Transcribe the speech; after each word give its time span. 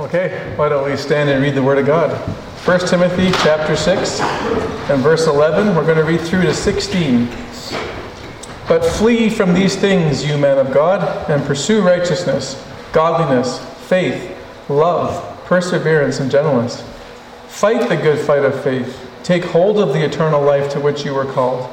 Okay, 0.00 0.54
why 0.56 0.70
don't 0.70 0.90
we 0.90 0.96
stand 0.96 1.28
and 1.28 1.42
read 1.42 1.54
the 1.54 1.62
Word 1.62 1.76
of 1.76 1.84
God? 1.84 2.10
1 2.64 2.88
Timothy 2.88 3.30
chapter 3.42 3.76
6 3.76 4.20
and 4.88 5.02
verse 5.02 5.26
11. 5.26 5.76
We're 5.76 5.84
going 5.84 5.98
to 5.98 6.04
read 6.04 6.22
through 6.22 6.40
to 6.44 6.54
16. 6.54 7.26
But 8.66 8.82
flee 8.82 9.28
from 9.28 9.52
these 9.52 9.76
things, 9.76 10.24
you 10.26 10.38
men 10.38 10.56
of 10.56 10.72
God, 10.72 11.28
and 11.28 11.44
pursue 11.44 11.82
righteousness, 11.82 12.66
godliness, 12.94 13.58
faith, 13.88 14.34
love, 14.70 15.22
perseverance, 15.44 16.18
and 16.18 16.30
gentleness. 16.30 16.82
Fight 17.48 17.86
the 17.90 17.96
good 17.96 18.26
fight 18.26 18.46
of 18.46 18.58
faith. 18.64 19.06
Take 19.22 19.44
hold 19.44 19.78
of 19.78 19.92
the 19.92 20.02
eternal 20.02 20.40
life 20.40 20.72
to 20.72 20.80
which 20.80 21.04
you 21.04 21.12
were 21.12 21.30
called, 21.30 21.68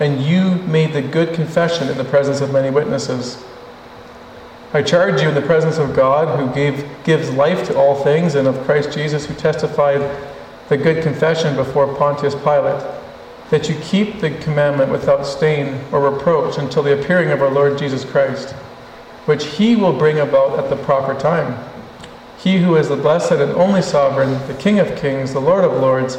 and 0.00 0.20
you 0.20 0.56
made 0.66 0.92
the 0.92 1.00
good 1.00 1.34
confession 1.34 1.88
in 1.88 1.96
the 1.96 2.04
presence 2.04 2.42
of 2.42 2.52
many 2.52 2.68
witnesses. 2.68 3.42
I 4.72 4.82
charge 4.82 5.20
you 5.20 5.28
in 5.28 5.34
the 5.34 5.42
presence 5.42 5.78
of 5.78 5.96
God, 5.96 6.38
who 6.38 6.54
gave, 6.54 6.88
gives 7.02 7.28
life 7.30 7.66
to 7.66 7.76
all 7.76 8.04
things, 8.04 8.36
and 8.36 8.46
of 8.46 8.60
Christ 8.64 8.92
Jesus, 8.92 9.26
who 9.26 9.34
testified 9.34 10.00
the 10.68 10.76
good 10.76 11.02
confession 11.02 11.56
before 11.56 11.92
Pontius 11.96 12.36
Pilate, 12.36 12.80
that 13.50 13.68
you 13.68 13.74
keep 13.82 14.20
the 14.20 14.30
commandment 14.38 14.92
without 14.92 15.26
stain 15.26 15.80
or 15.90 16.08
reproach 16.08 16.56
until 16.56 16.84
the 16.84 17.00
appearing 17.00 17.30
of 17.30 17.42
our 17.42 17.50
Lord 17.50 17.78
Jesus 17.78 18.04
Christ, 18.04 18.52
which 19.24 19.44
he 19.44 19.74
will 19.74 19.92
bring 19.92 20.20
about 20.20 20.56
at 20.56 20.70
the 20.70 20.76
proper 20.76 21.18
time. 21.18 21.58
He 22.38 22.58
who 22.58 22.76
is 22.76 22.88
the 22.88 22.96
blessed 22.96 23.32
and 23.32 23.50
only 23.52 23.82
sovereign, 23.82 24.34
the 24.46 24.54
King 24.54 24.78
of 24.78 24.96
kings, 24.96 25.32
the 25.32 25.40
Lord 25.40 25.64
of 25.64 25.72
lords, 25.72 26.16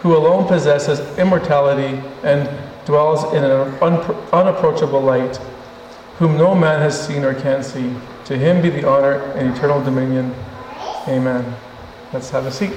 who 0.00 0.14
alone 0.14 0.46
possesses 0.46 1.00
immortality 1.18 2.02
and 2.22 2.50
dwells 2.84 3.24
in 3.32 3.42
an 3.42 3.74
unapproachable 4.30 5.00
light 5.00 5.40
whom 6.18 6.36
no 6.36 6.54
man 6.54 6.80
has 6.80 7.06
seen 7.06 7.24
or 7.24 7.32
can 7.34 7.62
see. 7.62 7.94
To 8.24 8.36
him 8.36 8.60
be 8.60 8.70
the 8.70 8.86
honor 8.86 9.20
and 9.32 9.56
eternal 9.56 9.82
dominion. 9.82 10.34
Amen. 11.06 11.56
Let's 12.12 12.30
have 12.30 12.44
a 12.46 12.50
seat. 12.50 12.72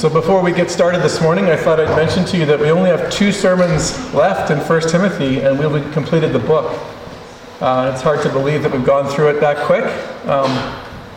So 0.00 0.08
before 0.08 0.40
we 0.40 0.52
get 0.52 0.70
started 0.70 1.02
this 1.02 1.20
morning, 1.20 1.50
I 1.50 1.56
thought 1.58 1.78
I'd 1.78 1.94
mention 1.94 2.24
to 2.24 2.38
you 2.38 2.46
that 2.46 2.58
we 2.58 2.70
only 2.70 2.88
have 2.88 3.12
two 3.12 3.30
sermons 3.30 3.92
left 4.14 4.50
in 4.50 4.56
1 4.56 4.80
Timothy, 4.88 5.40
and 5.42 5.58
we'll 5.58 5.74
have 5.74 5.92
completed 5.92 6.32
the 6.32 6.38
book. 6.38 6.72
Uh, 7.60 7.90
it's 7.92 8.00
hard 8.00 8.22
to 8.22 8.30
believe 8.30 8.62
that 8.62 8.72
we've 8.72 8.86
gone 8.86 9.06
through 9.14 9.28
it 9.28 9.40
that 9.40 9.58
quick, 9.66 9.84
um, 10.26 10.50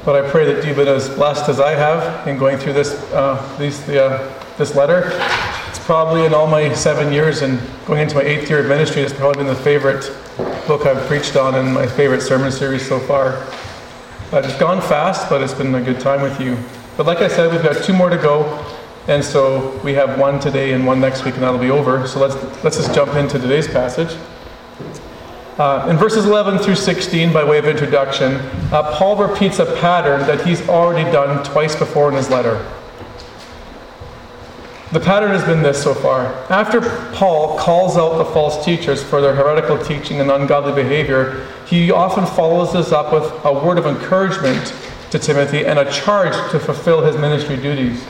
but 0.04 0.22
I 0.22 0.30
pray 0.30 0.44
that 0.52 0.66
you've 0.66 0.76
been 0.76 0.90
as 0.90 1.08
blessed 1.08 1.48
as 1.48 1.62
I 1.62 1.72
have 1.72 2.28
in 2.28 2.38
going 2.38 2.58
through 2.58 2.74
this, 2.74 2.94
uh, 3.14 3.56
these, 3.58 3.88
uh, 3.88 4.38
this 4.58 4.76
letter. 4.76 5.12
It's 5.70 5.80
probably 5.80 6.26
in 6.26 6.34
all 6.34 6.48
my 6.48 6.74
seven 6.74 7.14
years 7.14 7.42
and 7.42 7.62
going 7.86 8.02
into 8.02 8.16
my 8.16 8.24
eighth 8.24 8.50
year 8.50 8.60
of 8.60 8.66
ministry, 8.66 9.02
it's 9.02 9.14
probably 9.14 9.46
been 9.46 9.54
the 9.54 9.62
favorite 9.62 10.12
book 10.68 10.86
I've 10.86 11.08
preached 11.08 11.38
on 11.38 11.56
and 11.56 11.74
my 11.74 11.88
favorite 11.88 12.20
sermon 12.22 12.52
series 12.52 12.86
so 12.86 13.00
far. 13.00 13.48
It's 14.34 14.58
gone 14.58 14.82
fast, 14.82 15.30
but 15.30 15.42
it's 15.42 15.54
been 15.54 15.74
a 15.74 15.82
good 15.82 16.02
time 16.02 16.22
with 16.22 16.38
you. 16.42 16.58
But 16.96 17.08
like 17.08 17.20
I 17.20 17.28
said, 17.28 17.52
we've 17.52 17.64
got 17.64 17.84
two 17.84 17.94
more 17.94 18.10
to 18.10 18.18
go. 18.18 18.44
And 19.08 19.24
so 19.24 19.78
we 19.84 19.94
have 19.94 20.18
one 20.18 20.40
today 20.40 20.72
and 20.72 20.86
one 20.86 21.02
next 21.02 21.26
week, 21.26 21.34
and 21.34 21.44
that'll 21.44 21.60
be 21.60 21.72
over. 21.72 22.08
So 22.08 22.20
let's, 22.20 22.36
let's 22.64 22.78
just 22.78 22.96
jump 22.96 23.16
into 23.16 23.38
today's 23.38 23.68
passage. 23.68 24.18
Uh, 25.58 25.88
in 25.90 25.98
verses 25.98 26.26
11 26.26 26.58
through 26.60 26.76
16, 26.76 27.32
by 27.32 27.44
way 27.44 27.58
of 27.60 27.66
introduction, 27.66 28.36
uh, 28.72 28.96
Paul 28.98 29.18
repeats 29.18 29.60
a 29.60 29.66
pattern 29.82 30.22
that 30.22 30.46
he's 30.46 30.68
already 30.70 31.10
done 31.12 31.44
twice 31.44 31.76
before 31.76 32.10
in 32.10 32.16
his 32.16 32.30
letter. 32.30 32.66
The 34.94 35.00
pattern 35.00 35.32
has 35.32 35.44
been 35.44 35.62
this 35.62 35.82
so 35.82 35.94
far. 35.94 36.28
After 36.50 36.80
Paul 37.14 37.58
calls 37.58 37.98
out 37.98 38.18
the 38.18 38.26
false 38.26 38.64
teachers 38.64 39.04
for 39.04 39.22
their 39.22 39.36
heretical 39.36 39.78
teaching 39.78 40.22
and 40.22 40.32
ungodly 40.32 40.74
behavior, 40.74 41.48
he 41.68 41.92
often 41.92 42.26
follows 42.26 42.74
this 42.74 42.92
up 42.92 43.12
with 43.12 43.24
a 43.44 43.52
word 43.52 43.78
of 43.78 43.86
encouragement 43.86 44.74
to 45.12 45.20
Timothy 45.20 45.66
and 45.66 45.78
a 45.78 45.92
charge 45.92 46.34
to 46.52 46.60
fulfill 46.60 47.04
his 47.04 47.18
ministry 47.18 47.58
duties. 47.58 48.06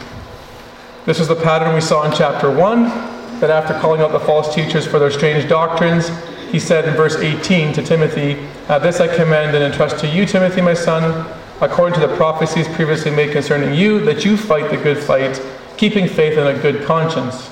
This 1.05 1.19
is 1.19 1.27
the 1.27 1.35
pattern 1.35 1.75
we 1.75 1.81
saw 1.81 2.09
in 2.09 2.15
chapter 2.15 2.49
1, 2.49 3.39
that 3.41 3.49
after 3.49 3.77
calling 3.81 3.99
out 3.99 4.13
the 4.13 4.21
false 4.21 4.55
teachers 4.55 4.87
for 4.87 4.99
their 4.99 5.11
strange 5.11 5.49
doctrines, 5.49 6.09
he 6.49 6.59
said 6.59 6.87
in 6.87 6.93
verse 6.93 7.17
18 7.17 7.73
to 7.73 7.83
Timothy, 7.83 8.35
This 8.69 9.01
I 9.01 9.13
commend 9.13 9.53
and 9.53 9.65
entrust 9.65 9.99
to 9.99 10.07
you, 10.07 10.25
Timothy, 10.25 10.61
my 10.61 10.73
son, 10.73 11.29
according 11.59 11.99
to 11.99 12.07
the 12.07 12.15
prophecies 12.15 12.69
previously 12.69 13.11
made 13.11 13.33
concerning 13.33 13.73
you, 13.73 13.99
that 14.05 14.23
you 14.23 14.37
fight 14.37 14.71
the 14.71 14.77
good 14.77 14.97
fight, 14.97 15.41
keeping 15.75 16.07
faith 16.07 16.37
and 16.37 16.47
a 16.47 16.61
good 16.61 16.85
conscience, 16.85 17.49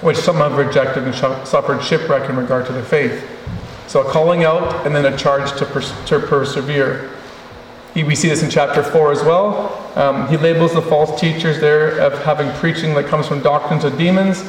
which 0.00 0.16
some 0.16 0.38
have 0.38 0.56
rejected 0.56 1.04
and 1.04 1.14
suffered 1.46 1.80
shipwreck 1.80 2.28
in 2.28 2.34
regard 2.34 2.66
to 2.66 2.72
their 2.72 2.82
faith. 2.82 3.24
So 3.86 4.04
a 4.04 4.10
calling 4.10 4.42
out 4.42 4.84
and 4.84 4.96
then 4.96 5.06
a 5.06 5.16
charge 5.16 5.56
to, 5.58 5.64
pers- 5.64 5.94
to 6.06 6.18
persevere. 6.18 7.13
We 7.94 8.16
see 8.16 8.28
this 8.28 8.42
in 8.42 8.50
chapter 8.50 8.82
4 8.82 9.12
as 9.12 9.22
well. 9.22 9.80
Um, 9.96 10.26
he 10.28 10.36
labels 10.36 10.74
the 10.74 10.82
false 10.82 11.20
teachers 11.20 11.60
there 11.60 12.00
of 12.00 12.20
having 12.24 12.50
preaching 12.54 12.94
that 12.94 13.06
comes 13.06 13.28
from 13.28 13.40
doctrines 13.40 13.84
of 13.84 13.96
demons. 13.96 14.44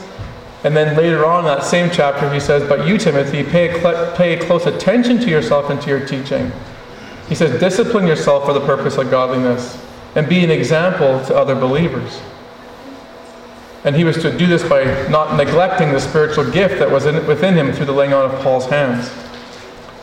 And 0.64 0.76
then 0.76 0.98
later 0.98 1.26
on 1.28 1.42
in 1.42 1.46
that 1.46 1.64
same 1.64 1.92
chapter, 1.92 2.32
he 2.34 2.40
says, 2.40 2.68
But 2.68 2.88
you, 2.88 2.98
Timothy, 2.98 3.44
pay, 3.44 3.80
cl- 3.80 4.16
pay 4.16 4.38
close 4.38 4.66
attention 4.66 5.20
to 5.20 5.30
yourself 5.30 5.70
and 5.70 5.80
to 5.82 5.90
your 5.90 6.06
teaching. 6.08 6.52
He 7.30 7.36
says, 7.36 7.60
Discipline 7.60 8.08
yourself 8.08 8.46
for 8.46 8.54
the 8.54 8.66
purpose 8.66 8.98
of 8.98 9.12
godliness 9.12 9.80
and 10.16 10.28
be 10.28 10.44
an 10.44 10.50
example 10.50 11.24
to 11.26 11.36
other 11.36 11.54
believers. 11.54 12.20
And 13.84 13.96
he 13.96 14.04
was 14.04 14.18
to 14.24 14.36
do 14.36 14.48
this 14.48 14.68
by 14.68 15.08
not 15.10 15.38
neglecting 15.38 15.92
the 15.92 16.00
spiritual 16.00 16.50
gift 16.50 16.80
that 16.80 16.90
was 16.90 17.06
in, 17.06 17.28
within 17.28 17.54
him 17.54 17.72
through 17.72 17.86
the 17.86 17.92
laying 17.92 18.14
on 18.14 18.32
of 18.32 18.42
Paul's 18.42 18.66
hands. 18.66 19.12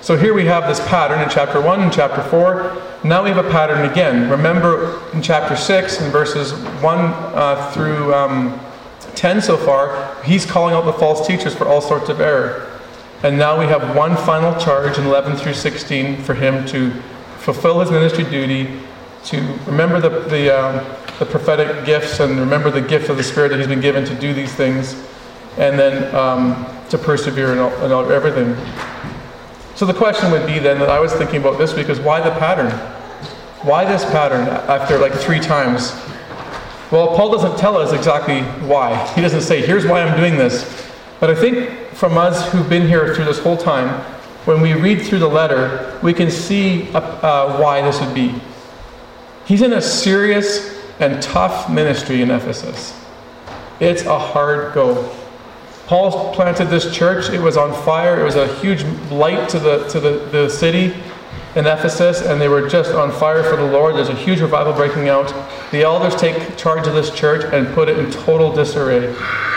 So 0.03 0.17
here 0.17 0.35
we 0.35 0.47
have 0.47 0.67
this 0.67 0.81
pattern 0.89 1.21
in 1.21 1.29
chapter 1.31 1.61
1 1.61 1.81
and 1.81 1.93
chapter 1.93 2.25
4. 2.25 3.05
Now 3.05 3.23
we 3.23 3.31
have 3.31 3.47
a 3.47 3.49
pattern 3.49 3.89
again. 3.89 4.29
Remember 4.29 5.01
in 5.13 5.23
chapter 5.23 5.55
6 5.55 6.01
and 6.01 6.11
verses 6.11 6.55
1 6.83 6.99
uh, 6.99 7.71
through 7.71 8.13
um, 8.13 8.59
10 9.15 9.41
so 9.41 9.57
far, 9.57 10.21
he's 10.25 10.45
calling 10.45 10.75
out 10.75 10.87
the 10.87 10.93
false 10.93 11.25
teachers 11.25 11.55
for 11.55 11.69
all 11.69 11.81
sorts 11.81 12.09
of 12.09 12.21
error. 12.21 12.69
And 13.23 13.39
now 13.39 13.57
we 13.57 13.67
have 13.67 13.95
one 13.95 14.17
final 14.17 14.59
charge 14.59 14.99
in 14.99 15.07
11 15.07 15.37
through 15.37 15.55
16 15.55 16.21
for 16.25 16.35
him 16.35 16.67
to 16.67 16.91
fulfill 17.39 17.79
his 17.79 17.93
ministry 17.93 18.25
duty, 18.25 18.81
to 19.27 19.41
remember 19.69 20.01
the, 20.01 20.09
the, 20.29 20.53
uh, 20.53 20.99
the 21.21 21.27
prophetic 21.27 21.87
gifts 21.87 22.19
and 22.19 22.41
remember 22.41 22.73
the 22.73 22.83
gift 22.83 23.09
of 23.09 23.17
the 23.17 23.23
Spirit 23.23 23.51
that 23.51 23.59
he's 23.59 23.69
been 23.69 23.81
given 23.81 24.05
to 24.05 24.17
do 24.17 24.35
these 24.35 24.53
things, 24.53 24.95
and 25.59 25.79
then 25.79 26.13
um, 26.13 26.67
to 26.89 26.99
persevere 26.99 27.53
in, 27.53 27.61
all, 27.61 27.85
in 27.85 27.93
all, 27.93 28.11
everything. 28.11 28.57
So 29.75 29.87
the 29.87 29.95
question 29.95 30.31
would 30.31 30.47
be 30.47 30.59
then 30.59 30.79
that 30.81 30.91
I 30.91 31.01
was 31.01 31.13
thinking 31.13 31.41
about 31.41 31.59
this 31.59 31.75
week 31.75 31.89
is 31.89 31.99
why 31.99 32.21
the 32.21 32.31
pattern? 32.39 32.71
Why 33.67 33.85
this 33.85 34.05
pattern 34.07 34.49
after 34.49 34.99
like 34.99 35.13
three 35.13 35.41
times? 35.41 35.93
Well, 36.91 37.17
Paul 37.17 37.33
doesn't 37.33 37.59
tell 37.59 37.77
us 37.77 37.93
exactly 37.93 38.43
why. 38.67 39.07
He 39.15 39.23
doesn't 39.23 39.41
say, 39.41 39.65
here's 39.65 39.87
why 39.87 40.03
I'm 40.03 40.17
doing 40.17 40.37
this. 40.37 40.91
But 41.21 41.31
I 41.31 41.35
think 41.35 41.71
from 41.95 42.19
us 42.19 42.53
who've 42.53 42.69
been 42.69 42.87
here 42.87 43.15
through 43.15 43.25
this 43.25 43.39
whole 43.39 43.57
time, 43.57 43.89
when 44.45 44.61
we 44.61 44.75
read 44.75 45.01
through 45.01 45.21
the 45.21 45.29
letter, 45.29 45.99
we 46.03 46.13
can 46.13 46.31
see 46.31 46.93
uh, 46.93 47.01
uh, 47.01 47.59
why 47.59 47.81
this 47.81 48.01
would 48.01 48.15
be. 48.15 48.35
He's 49.47 49.63
in 49.63 49.73
a 49.73 49.81
serious 49.81 50.85
and 50.99 51.23
tough 51.23 51.71
ministry 51.71 52.23
in 52.23 52.31
Ephesus. 52.31 52.99
It's 53.81 54.03
a 54.03 54.19
hard 54.19 54.75
go. 54.75 55.09
Paul 55.93 56.33
planted 56.33 56.71
this 56.71 56.91
church. 56.91 57.29
It 57.29 57.41
was 57.43 57.59
on 57.59 57.71
fire. 57.85 58.19
It 58.19 58.25
was 58.25 58.37
a 58.37 58.49
huge 58.61 58.83
light 59.11 59.51
to 59.51 59.59
the, 59.59 59.87
to 59.89 60.01
the, 60.01 60.27
the 60.33 60.49
city 60.49 60.95
in 61.55 61.67
Ephesus, 61.67 62.23
and 62.23 62.41
they 62.41 62.49
were 62.49 62.67
just 62.67 62.93
on 62.93 63.13
fire 63.13 63.43
for 63.43 63.57
the 63.57 63.67
Lord. 63.67 63.97
There's 63.97 64.09
a 64.09 64.15
huge 64.15 64.41
revival 64.41 64.73
breaking 64.73 65.11
out. 65.11 65.29
The 65.71 65.83
elders 65.83 66.17
take 66.17 66.57
charge 66.57 66.87
of 66.87 66.95
this 66.95 67.15
church 67.15 67.45
and 67.53 67.69
put 67.75 67.91
it 67.91 67.99
in 67.99 68.11
total 68.11 68.51
disarray. 68.51 69.01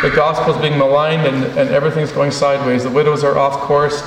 The 0.01 0.11
gospel 0.13 0.53
is 0.53 0.61
being 0.61 0.77
maligned, 0.77 1.25
and, 1.25 1.57
and 1.57 1.69
everything's 1.69 2.11
going 2.11 2.31
sideways. 2.31 2.83
The 2.83 2.91
widows 2.91 3.23
are 3.23 3.38
off 3.38 3.61
course. 3.61 4.01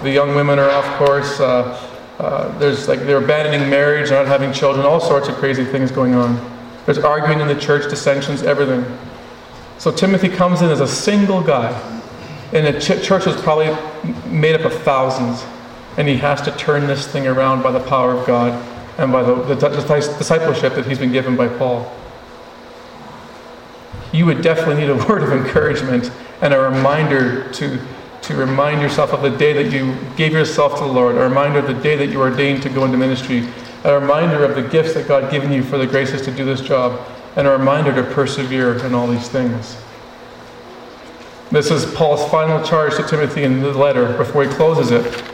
The 0.00 0.10
young 0.10 0.34
women 0.34 0.58
are 0.58 0.70
off 0.70 0.86
course. 0.96 1.38
Uh, 1.38 1.78
uh, 2.18 2.58
there's 2.58 2.88
like 2.88 3.00
they're 3.00 3.22
abandoning 3.22 3.68
marriage, 3.68 4.10
not 4.10 4.26
having 4.26 4.54
children. 4.54 4.86
All 4.86 5.00
sorts 5.00 5.28
of 5.28 5.34
crazy 5.34 5.66
things 5.66 5.90
going 5.90 6.14
on. 6.14 6.40
There's 6.86 6.96
arguing 6.96 7.40
in 7.40 7.46
the 7.46 7.60
church, 7.60 7.90
dissensions, 7.90 8.42
everything. 8.42 8.86
So 9.78 9.90
Timothy 9.90 10.28
comes 10.28 10.62
in 10.62 10.70
as 10.70 10.80
a 10.80 10.88
single 10.88 11.42
guy, 11.42 11.72
and 12.52 12.66
the 12.66 12.80
ch- 12.80 13.04
church 13.04 13.26
was 13.26 13.40
probably 13.42 13.76
made 14.30 14.54
up 14.54 14.64
of 14.64 14.72
thousands, 14.82 15.44
and 15.98 16.08
he 16.08 16.16
has 16.16 16.40
to 16.42 16.52
turn 16.52 16.86
this 16.86 17.06
thing 17.06 17.26
around 17.26 17.62
by 17.62 17.72
the 17.72 17.80
power 17.80 18.12
of 18.12 18.26
God 18.26 18.52
and 18.98 19.10
by 19.10 19.22
the, 19.22 19.34
the, 19.34 19.54
the 19.54 19.68
discipleship 20.18 20.74
that 20.74 20.86
he's 20.86 20.98
been 20.98 21.12
given 21.12 21.36
by 21.36 21.48
Paul. 21.48 21.92
You 24.12 24.26
would 24.26 24.42
definitely 24.42 24.76
need 24.76 24.90
a 24.90 24.94
word 25.08 25.24
of 25.24 25.32
encouragement 25.32 26.10
and 26.40 26.54
a 26.54 26.60
reminder 26.60 27.50
to, 27.52 27.80
to 28.22 28.36
remind 28.36 28.80
yourself 28.80 29.12
of 29.12 29.22
the 29.22 29.36
day 29.36 29.52
that 29.52 29.72
you 29.72 29.96
gave 30.16 30.32
yourself 30.32 30.78
to 30.78 30.84
the 30.84 30.92
Lord, 30.92 31.16
a 31.16 31.20
reminder 31.20 31.58
of 31.58 31.66
the 31.66 31.74
day 31.74 31.96
that 31.96 32.06
you 32.06 32.18
were 32.18 32.30
ordained 32.30 32.62
to 32.62 32.68
go 32.68 32.84
into 32.84 32.96
ministry, 32.96 33.48
a 33.82 33.98
reminder 33.98 34.44
of 34.44 34.54
the 34.54 34.62
gifts 34.62 34.94
that 34.94 35.08
God 35.08 35.30
given 35.30 35.50
you 35.50 35.62
for 35.62 35.78
the 35.78 35.86
graces 35.86 36.22
to 36.22 36.30
do 36.30 36.44
this 36.44 36.60
job, 36.60 37.00
and 37.36 37.46
a 37.46 37.50
reminder 37.50 37.94
to 37.94 38.02
persevere 38.14 38.84
in 38.84 38.94
all 38.94 39.06
these 39.06 39.28
things. 39.28 39.76
This 41.50 41.70
is 41.70 41.84
Paul's 41.94 42.28
final 42.30 42.64
charge 42.64 42.96
to 42.96 43.02
Timothy 43.02 43.44
in 43.44 43.60
the 43.60 43.72
letter 43.72 44.16
before 44.16 44.44
he 44.44 44.50
closes 44.50 44.90
it 44.90 45.24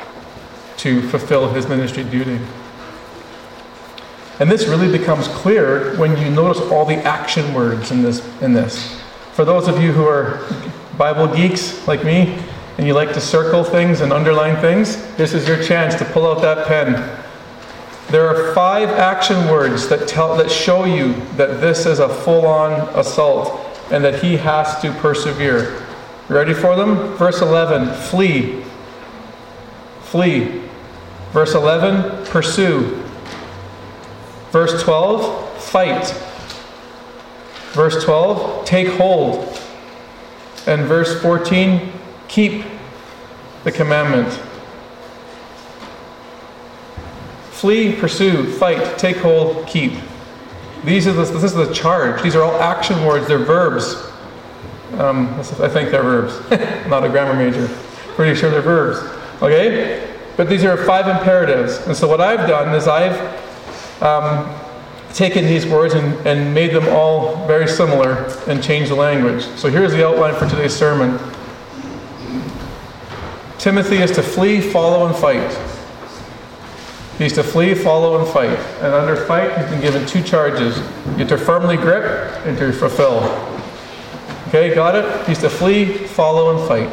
to 0.79 1.03
fulfill 1.09 1.53
his 1.53 1.69
ministry 1.69 2.05
duty. 2.05 2.39
And 4.39 4.51
this 4.51 4.67
really 4.67 4.91
becomes 4.91 5.29
clear 5.29 5.97
when 5.97 6.17
you 6.17 6.31
notice 6.31 6.61
all 6.71 6.85
the 6.85 6.97
action 6.97 7.53
words 7.53 7.91
in 7.91 8.03
this. 8.03 8.27
In 8.41 8.55
this. 8.55 9.01
For 9.33 9.45
those 9.45 9.69
of 9.69 9.83
you 9.83 9.93
who 9.93 10.07
are 10.07 10.47
Bible 10.97 11.29
geeks 11.29 11.87
like 11.87 12.05
me, 12.05 12.39
and 12.79 12.87
you 12.87 12.95
like 12.95 13.13
to 13.13 13.21
circle 13.21 13.63
things 13.63 14.01
and 14.01 14.11
underline 14.11 14.59
things, 14.63 14.97
this 15.17 15.35
is 15.35 15.47
your 15.47 15.63
chance 15.63 15.95
to 15.97 16.05
pull 16.07 16.27
out 16.27 16.41
that 16.41 16.67
pen. 16.67 17.20
There 18.11 18.29
are 18.29 18.53
five 18.55 18.89
action 18.89 19.49
words 19.49 19.89
that 19.89 20.09
tell 20.09 20.37
that 20.37 20.51
show 20.51 20.85
you 20.85 21.15
that 21.37 21.61
this 21.61 21.87
is 21.87 22.01
a 22.01 22.09
full-on 22.09 22.73
assault 22.99 23.65
and 23.93 24.05
that 24.05 24.21
he 24.21 24.37
has 24.37 24.81
to 24.83 24.93
persevere. 24.95 25.81
Ready 26.29 26.53
for 26.53 26.75
them? 26.75 27.17
Verse 27.17 27.41
11, 27.41 27.95
flee. 27.95 28.65
Flee. 30.01 30.61
Verse 31.31 31.55
11, 31.55 32.27
pursue. 32.27 33.01
Verse 34.51 34.83
12, 34.83 35.63
fight. 35.63 36.11
Verse 37.73 38.03
12, 38.03 38.65
take 38.65 38.89
hold. 38.89 39.57
And 40.67 40.83
verse 40.83 41.21
14, 41.23 41.93
keep 42.27 42.65
the 43.63 43.71
commandment. 43.71 44.29
Flee, 47.61 47.95
pursue, 47.95 48.51
fight, 48.55 48.97
take 48.97 49.19
hold, 49.19 49.67
keep. 49.67 49.93
These 50.83 51.07
are 51.07 51.13
the, 51.13 51.25
this 51.25 51.45
is 51.45 51.53
the 51.53 51.71
charge. 51.75 52.23
These 52.23 52.35
are 52.35 52.43
all 52.43 52.59
action 52.59 53.05
words. 53.05 53.29
They're 53.29 53.37
verbs. 53.37 53.97
Um, 54.95 55.29
I 55.39 55.69
think 55.69 55.91
they're 55.91 56.03
verbs. 56.03 56.41
Not 56.89 57.05
a 57.05 57.11
grammar 57.11 57.35
major. 57.35 57.69
Pretty 58.15 58.35
sure 58.35 58.51
they're 58.51 58.63
verbs. 58.63 58.99
Okay? 59.43 60.11
But 60.39 60.49
these 60.49 60.65
are 60.65 60.75
five 60.75 61.07
imperatives. 61.07 61.87
And 61.87 61.95
so 61.95 62.09
what 62.09 62.23
I've 62.23 62.49
done 62.49 62.75
is 62.75 62.89
I've 62.89 63.21
um, 64.03 64.59
taken 65.13 65.45
these 65.45 65.67
words 65.67 65.93
and, 65.93 66.15
and 66.27 66.55
made 66.55 66.73
them 66.73 66.89
all 66.89 67.47
very 67.47 67.69
similar 67.69 68.25
and 68.47 68.65
changed 68.65 68.91
the 68.91 68.95
language. 68.95 69.45
So 69.57 69.69
here's 69.69 69.93
the 69.93 70.07
outline 70.07 70.35
for 70.35 70.49
today's 70.49 70.75
sermon. 70.75 71.19
Timothy 73.59 73.99
is 73.99 74.13
to 74.13 74.23
flee, 74.23 74.63
follow, 74.63 75.07
and 75.07 75.15
fight. 75.15 75.70
He's 77.21 77.35
to 77.35 77.43
flee, 77.43 77.75
follow, 77.75 78.19
and 78.19 78.27
fight. 78.33 78.59
And 78.81 78.95
under 78.95 79.15
fight, 79.27 79.55
he's 79.59 79.69
been 79.69 79.83
given 79.83 80.07
two 80.07 80.23
charges. 80.23 80.79
You 81.19 81.27
to 81.27 81.37
firmly 81.37 81.77
grip 81.77 82.03
and 82.47 82.57
to 82.57 82.73
fulfill. 82.73 83.25
Okay, 84.49 84.75
got 84.75 84.95
it? 84.95 85.29
He's 85.29 85.39
to 85.41 85.51
flee, 85.51 85.99
follow, 85.99 86.57
and 86.57 86.67
fight. 86.67 86.91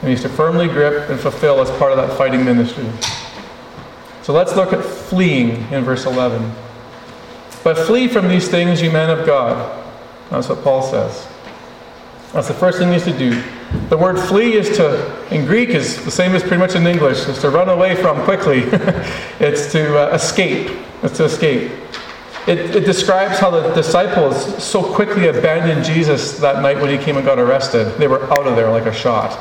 And 0.00 0.08
he's 0.08 0.22
to 0.22 0.30
firmly 0.30 0.66
grip 0.66 1.10
and 1.10 1.20
fulfill 1.20 1.60
as 1.60 1.70
part 1.72 1.92
of 1.92 1.98
that 1.98 2.16
fighting 2.16 2.42
ministry. 2.42 2.88
So 4.22 4.32
let's 4.32 4.56
look 4.56 4.72
at 4.72 4.82
fleeing 4.82 5.70
in 5.70 5.84
verse 5.84 6.06
11. 6.06 6.50
But 7.62 7.76
flee 7.76 8.08
from 8.08 8.28
these 8.28 8.48
things, 8.48 8.80
you 8.80 8.90
men 8.90 9.10
of 9.10 9.26
God. 9.26 9.84
That's 10.30 10.48
what 10.48 10.64
Paul 10.64 10.82
says. 10.82 11.28
That's 12.32 12.48
the 12.48 12.54
first 12.54 12.78
thing 12.78 12.88
he 12.88 12.94
needs 12.94 13.04
to 13.04 13.18
do. 13.18 13.44
The 13.88 13.96
word 13.96 14.18
flee 14.18 14.54
is 14.54 14.76
to, 14.76 15.34
in 15.34 15.44
Greek, 15.44 15.70
is 15.70 16.04
the 16.04 16.10
same 16.10 16.34
as 16.34 16.42
pretty 16.42 16.58
much 16.58 16.74
in 16.74 16.86
English. 16.86 17.28
It's 17.28 17.40
to 17.42 17.50
run 17.50 17.68
away 17.68 17.94
from 17.94 18.22
quickly. 18.24 18.60
it's 19.38 19.70
to 19.72 19.98
uh, 19.98 20.14
escape. 20.14 20.78
It's 21.02 21.16
to 21.18 21.24
escape. 21.24 21.72
It, 22.46 22.74
it 22.74 22.84
describes 22.84 23.38
how 23.38 23.50
the 23.50 23.72
disciples 23.72 24.62
so 24.62 24.82
quickly 24.82 25.28
abandoned 25.28 25.84
Jesus 25.84 26.38
that 26.38 26.60
night 26.60 26.80
when 26.80 26.90
he 26.90 27.02
came 27.02 27.16
and 27.16 27.24
got 27.24 27.38
arrested. 27.38 27.96
They 27.98 28.08
were 28.08 28.24
out 28.32 28.46
of 28.46 28.56
there 28.56 28.70
like 28.70 28.86
a 28.86 28.92
shot. 28.92 29.38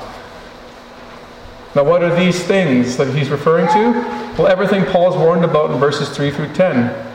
Now, 1.73 1.83
what 1.83 2.03
are 2.03 2.13
these 2.13 2.43
things 2.43 2.97
that 2.97 3.15
he's 3.15 3.29
referring 3.29 3.67
to? 3.67 3.91
Well, 4.37 4.47
everything 4.47 4.85
Paul's 4.85 5.15
warned 5.15 5.45
about 5.45 5.71
in 5.71 5.79
verses 5.79 6.09
3 6.09 6.29
through 6.29 6.53
10. 6.53 7.07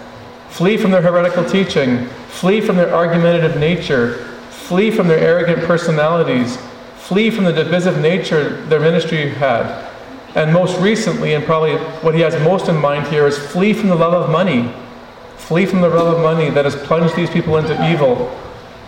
Flee 0.49 0.77
from 0.77 0.91
their 0.91 1.03
heretical 1.03 1.45
teaching. 1.45 2.07
Flee 2.29 2.61
from 2.61 2.77
their 2.77 2.93
argumentative 2.95 3.59
nature. 3.59 4.25
Flee 4.51 4.91
from 4.91 5.07
their 5.07 5.19
arrogant 5.19 5.63
personalities. 5.65 6.59
Flee 7.07 7.31
from 7.31 7.45
the 7.45 7.53
divisive 7.53 8.01
nature 8.01 8.63
their 8.67 8.81
ministry 8.81 9.29
had. 9.29 9.89
And 10.35 10.53
most 10.53 10.77
recently, 10.81 11.35
and 11.35 11.45
probably 11.45 11.77
what 12.03 12.17
he 12.17 12.21
has 12.23 12.35
most 12.43 12.69
in 12.69 12.75
mind 12.75 13.07
here, 13.07 13.29
is 13.29 13.39
flee 13.39 13.73
from 13.75 13.91
the 13.91 13.95
love 13.95 14.13
of 14.13 14.29
money. 14.29 14.75
Flee 15.37 15.67
from 15.67 15.83
the 15.83 15.89
love 15.89 16.17
of 16.17 16.21
money 16.21 16.51
that 16.51 16.65
has 16.65 16.75
plunged 16.75 17.15
these 17.15 17.31
people 17.31 17.59
into 17.59 17.75
evil 17.89 18.37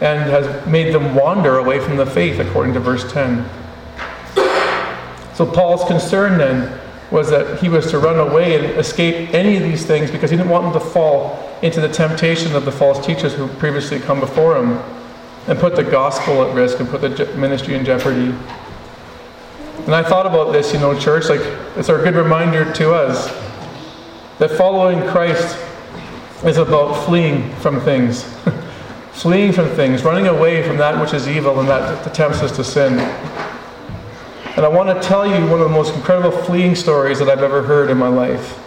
and 0.00 0.28
has 0.28 0.66
made 0.66 0.92
them 0.92 1.14
wander 1.14 1.58
away 1.58 1.78
from 1.78 1.96
the 1.96 2.04
faith, 2.04 2.40
according 2.40 2.74
to 2.74 2.80
verse 2.80 3.08
10. 3.12 3.48
So 5.34 5.46
Paul's 5.46 5.84
concern 5.84 6.38
then 6.38 6.76
was 7.12 7.30
that 7.30 7.60
he 7.60 7.68
was 7.68 7.88
to 7.92 8.00
run 8.00 8.18
away 8.18 8.56
and 8.56 8.78
escape 8.80 9.32
any 9.32 9.56
of 9.56 9.62
these 9.62 9.86
things 9.86 10.10
because 10.10 10.32
he 10.32 10.36
didn't 10.36 10.50
want 10.50 10.64
them 10.64 10.72
to 10.72 10.90
fall 10.90 11.56
into 11.62 11.80
the 11.80 11.88
temptation 11.88 12.56
of 12.56 12.64
the 12.64 12.72
false 12.72 13.06
teachers 13.06 13.34
who 13.34 13.46
previously 13.46 14.00
come 14.00 14.18
before 14.18 14.56
him 14.56 14.82
and 15.48 15.58
put 15.58 15.74
the 15.74 15.82
gospel 15.82 16.42
at 16.44 16.54
risk 16.54 16.78
and 16.78 16.88
put 16.88 17.00
the 17.00 17.08
ministry 17.36 17.74
in 17.74 17.84
jeopardy. 17.84 18.34
And 19.86 19.94
I 19.94 20.02
thought 20.02 20.26
about 20.26 20.52
this, 20.52 20.74
you 20.74 20.78
know, 20.78 20.98
church, 20.98 21.30
like 21.30 21.40
it's 21.76 21.88
a 21.88 21.96
good 21.96 22.14
reminder 22.14 22.70
to 22.74 22.92
us 22.92 23.28
that 24.38 24.50
following 24.50 25.00
Christ 25.08 25.58
is 26.44 26.58
about 26.58 27.06
fleeing 27.06 27.50
from 27.56 27.80
things. 27.80 28.24
fleeing 29.12 29.50
from 29.50 29.68
things, 29.70 30.04
running 30.04 30.26
away 30.26 30.62
from 30.62 30.76
that 30.76 31.00
which 31.00 31.14
is 31.14 31.26
evil 31.26 31.58
and 31.58 31.68
that 31.68 32.14
tempts 32.14 32.42
us 32.42 32.54
to 32.54 32.62
sin. 32.62 32.98
And 34.56 34.66
I 34.66 34.68
want 34.68 34.88
to 34.90 35.08
tell 35.08 35.26
you 35.26 35.40
one 35.46 35.60
of 35.60 35.68
the 35.68 35.74
most 35.74 35.94
incredible 35.94 36.30
fleeing 36.30 36.74
stories 36.74 37.18
that 37.20 37.28
I've 37.28 37.42
ever 37.42 37.62
heard 37.62 37.90
in 37.90 37.96
my 37.96 38.08
life. 38.08 38.58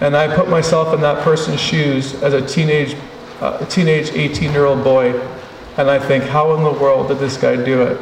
And 0.00 0.16
I 0.16 0.34
put 0.34 0.48
myself 0.48 0.94
in 0.94 1.00
that 1.02 1.22
person's 1.22 1.60
shoes 1.60 2.14
as 2.22 2.32
a 2.32 2.44
teenage, 2.44 2.96
uh, 3.40 3.64
teenage 3.66 4.08
18-year-old 4.10 4.82
boy, 4.82 5.12
and 5.76 5.90
I 5.90 5.98
think, 5.98 6.24
how 6.24 6.54
in 6.54 6.62
the 6.62 6.72
world 6.72 7.08
did 7.08 7.18
this 7.18 7.36
guy 7.36 7.56
do 7.56 7.82
it? 7.82 8.00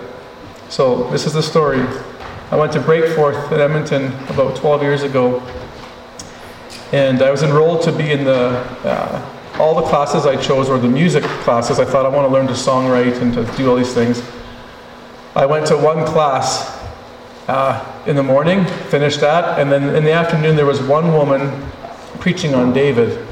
So 0.69 1.11
this 1.11 1.27
is 1.27 1.33
the 1.33 1.43
story. 1.43 1.81
I 2.51 2.57
went 2.57 2.73
to 2.73 2.81
Breakforth 2.81 3.51
in 3.51 3.61
Edmonton 3.61 4.07
about 4.29 4.57
12 4.57 4.83
years 4.83 5.03
ago, 5.03 5.41
and 6.93 7.23
I 7.23 7.31
was 7.31 7.43
enrolled 7.43 7.83
to 7.83 7.93
be 7.93 8.11
in 8.11 8.25
the 8.25 8.59
uh, 8.85 9.39
all 9.59 9.75
the 9.75 9.83
classes 9.83 10.25
I 10.25 10.37
chose 10.37 10.69
were 10.69 10.79
the 10.79 10.89
music 10.89 11.23
classes. 11.45 11.79
I 11.79 11.85
thought 11.85 12.07
I 12.07 12.09
want 12.09 12.27
to 12.27 12.33
learn 12.33 12.47
to 12.47 12.53
songwrite 12.53 13.21
and 13.21 13.35
to 13.35 13.45
do 13.57 13.71
all 13.71 13.77
these 13.77 13.93
things. 13.93 14.23
I 15.35 15.47
went 15.47 15.67
to 15.67 15.77
one 15.77 16.07
class 16.07 16.79
uh, 17.49 18.03
in 18.07 18.17
the 18.17 18.23
morning, 18.23 18.65
finished 18.65 19.21
that, 19.21 19.59
and 19.59 19.71
then 19.71 19.95
in 19.95 20.05
the 20.05 20.13
afternoon 20.13 20.57
there 20.57 20.67
was 20.67 20.81
one 20.83 21.13
woman 21.13 21.71
preaching 22.19 22.55
on 22.55 22.73
David. 22.73 23.27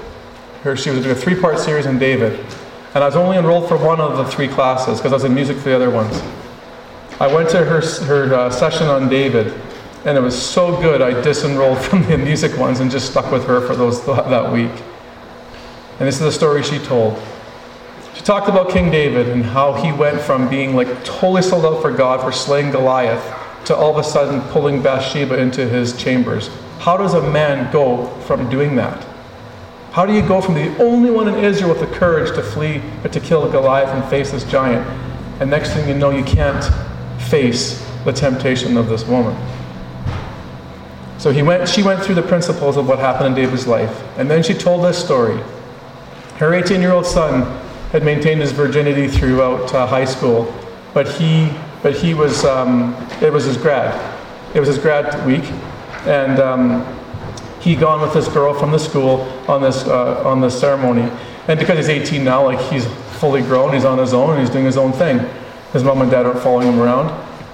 Her, 0.63 0.77
she 0.77 0.91
was 0.91 1.03
doing 1.03 1.17
a 1.17 1.19
three-part 1.19 1.59
series 1.59 1.87
on 1.87 1.99
David, 1.99 2.39
and 2.95 3.05
I 3.05 3.07
was 3.07 3.17
only 3.17 3.37
enrolled 3.37 3.69
for 3.69 3.77
one 3.77 4.01
of 4.01 4.17
the 4.17 4.25
three 4.25 4.49
classes 4.49 4.99
because 4.99 5.13
I 5.13 5.17
was 5.17 5.25
in 5.25 5.35
music 5.35 5.57
for 5.59 5.69
the 5.69 5.77
other 5.77 5.91
ones. 5.91 6.21
I 7.21 7.33
went 7.33 7.49
to 7.51 7.65
her, 7.65 7.81
her 8.07 8.35
uh, 8.35 8.51
session 8.51 8.89
on 8.89 9.09
David, 9.09 9.53
and 10.05 10.17
it 10.17 10.21
was 10.21 10.41
so 10.41 10.81
good 10.81 11.01
I 11.03 11.21
disenrolled 11.23 11.79
from 11.85 12.03
the 12.07 12.19
music 12.19 12.59
ones 12.59 12.81
and 12.81 12.91
just 12.91 13.11
stuck 13.11 13.31
with 13.31 13.45
her 13.47 13.61
for 13.61 13.77
those 13.77 14.05
that 14.07 14.53
week. 14.53 14.73
And 15.99 16.09
this 16.09 16.17
is 16.17 16.23
the 16.23 16.33
story 16.33 16.63
she 16.63 16.79
told. 16.79 17.21
She 18.15 18.23
talked 18.23 18.49
about 18.49 18.71
King 18.71 18.91
David 18.91 19.29
and 19.29 19.45
how 19.45 19.75
he 19.75 19.93
went 19.93 20.21
from 20.21 20.49
being 20.49 20.75
like 20.75 20.89
totally 21.05 21.43
sold 21.43 21.65
out 21.65 21.81
for 21.83 21.93
God 21.93 22.23
for 22.23 22.33
slaying 22.33 22.71
Goliath 22.71 23.23
to 23.67 23.77
all 23.77 23.91
of 23.91 23.99
a 23.99 24.05
sudden 24.05 24.41
pulling 24.51 24.83
Bathsheba 24.83 25.39
into 25.39 25.69
his 25.69 25.97
chambers. 25.97 26.51
How 26.79 26.97
does 26.97 27.15
a 27.15 27.31
man 27.31 27.71
go 27.71 28.07
from 28.21 28.49
doing 28.51 28.75
that? 28.77 29.07
How 29.93 30.07
do 30.07 30.13
you 30.13 30.23
go 30.23 30.41
from 30.41 30.55
the 30.55 30.77
only 30.79 31.11
one 31.11 31.29
in 31.29 31.35
Israel 31.45 31.71
with 31.71 31.81
the 31.81 31.99
courage 31.99 32.35
to 32.35 32.43
flee 32.43 32.81
or 33.05 33.09
to 33.09 33.21
kill 33.21 33.51
Goliath 33.51 33.89
and 33.89 34.09
face 34.09 34.31
this 34.31 34.45
giant, 34.45 34.87
and 35.41 35.51
next 35.51 35.73
thing 35.73 35.89
you 35.89 35.95
know, 35.95 36.11
you 36.11 36.25
can't 36.25 36.65
face 37.23 37.85
the 38.05 38.13
temptation 38.13 38.77
of 38.77 38.89
this 38.89 39.05
woman? 39.05 39.37
So 41.19 41.33
he 41.33 41.43
went, 41.43 41.69
she 41.69 41.83
went 41.83 42.03
through 42.03 42.15
the 42.15 42.23
principles 42.23 42.77
of 42.77 42.89
what 42.89 42.99
happened 42.99 43.27
in 43.27 43.35
David's 43.35 43.67
life, 43.67 44.03
and 44.17 44.31
then 44.31 44.43
she 44.43 44.55
told 44.55 44.85
this 44.85 45.03
story. 45.03 45.39
Her 46.37 46.55
18 46.55 46.81
year 46.81 46.93
old 46.93 47.05
son 47.05 47.43
had 47.93 48.05
maintained 48.05 48.41
his 48.41 48.53
virginity 48.53 49.09
throughout 49.09 49.75
uh, 49.75 49.87
high 49.87 50.05
school, 50.05 50.55
but 50.95 51.09
he 51.09 51.51
but 51.83 51.97
he 51.97 52.13
was, 52.13 52.45
um, 52.45 52.95
it 53.23 53.33
was 53.33 53.45
his 53.45 53.57
grad. 53.57 53.95
It 54.55 54.61
was 54.61 54.69
his 54.69 54.79
grad 54.79 55.25
week, 55.27 55.45
and 56.05 56.39
um, 56.39 57.00
he 57.61 57.77
gone 57.77 58.01
with 58.01 58.13
this 58.15 58.29
girl 58.29 58.55
from 58.55 58.73
the 58.73 58.79
school 58.79 59.21
on 59.49 59.63
this, 59.63 59.87
uh, 59.87 60.27
on 60.27 60.41
this 60.41 60.59
ceremony. 60.59 61.11
And 61.47 61.59
because 61.59 61.77
he's 61.77 61.89
18 61.89 62.25
now, 62.25 62.45
like 62.45 62.61
he's 62.71 62.87
fully 63.19 63.43
grown, 63.43 63.75
he's 63.75 63.85
on 63.85 63.99
his 63.99 64.15
own, 64.15 64.31
and 64.31 64.41
he's 64.41 64.51
doing 64.51 64.65
his 64.65 64.77
own 64.77 64.93
thing. 64.93 65.19
His 65.73 65.85
mom 65.85 66.01
and 66.01 66.11
dad 66.11 66.27
aren't 66.27 66.41
following 66.41 66.69
him 66.69 66.81
around. 66.81 67.11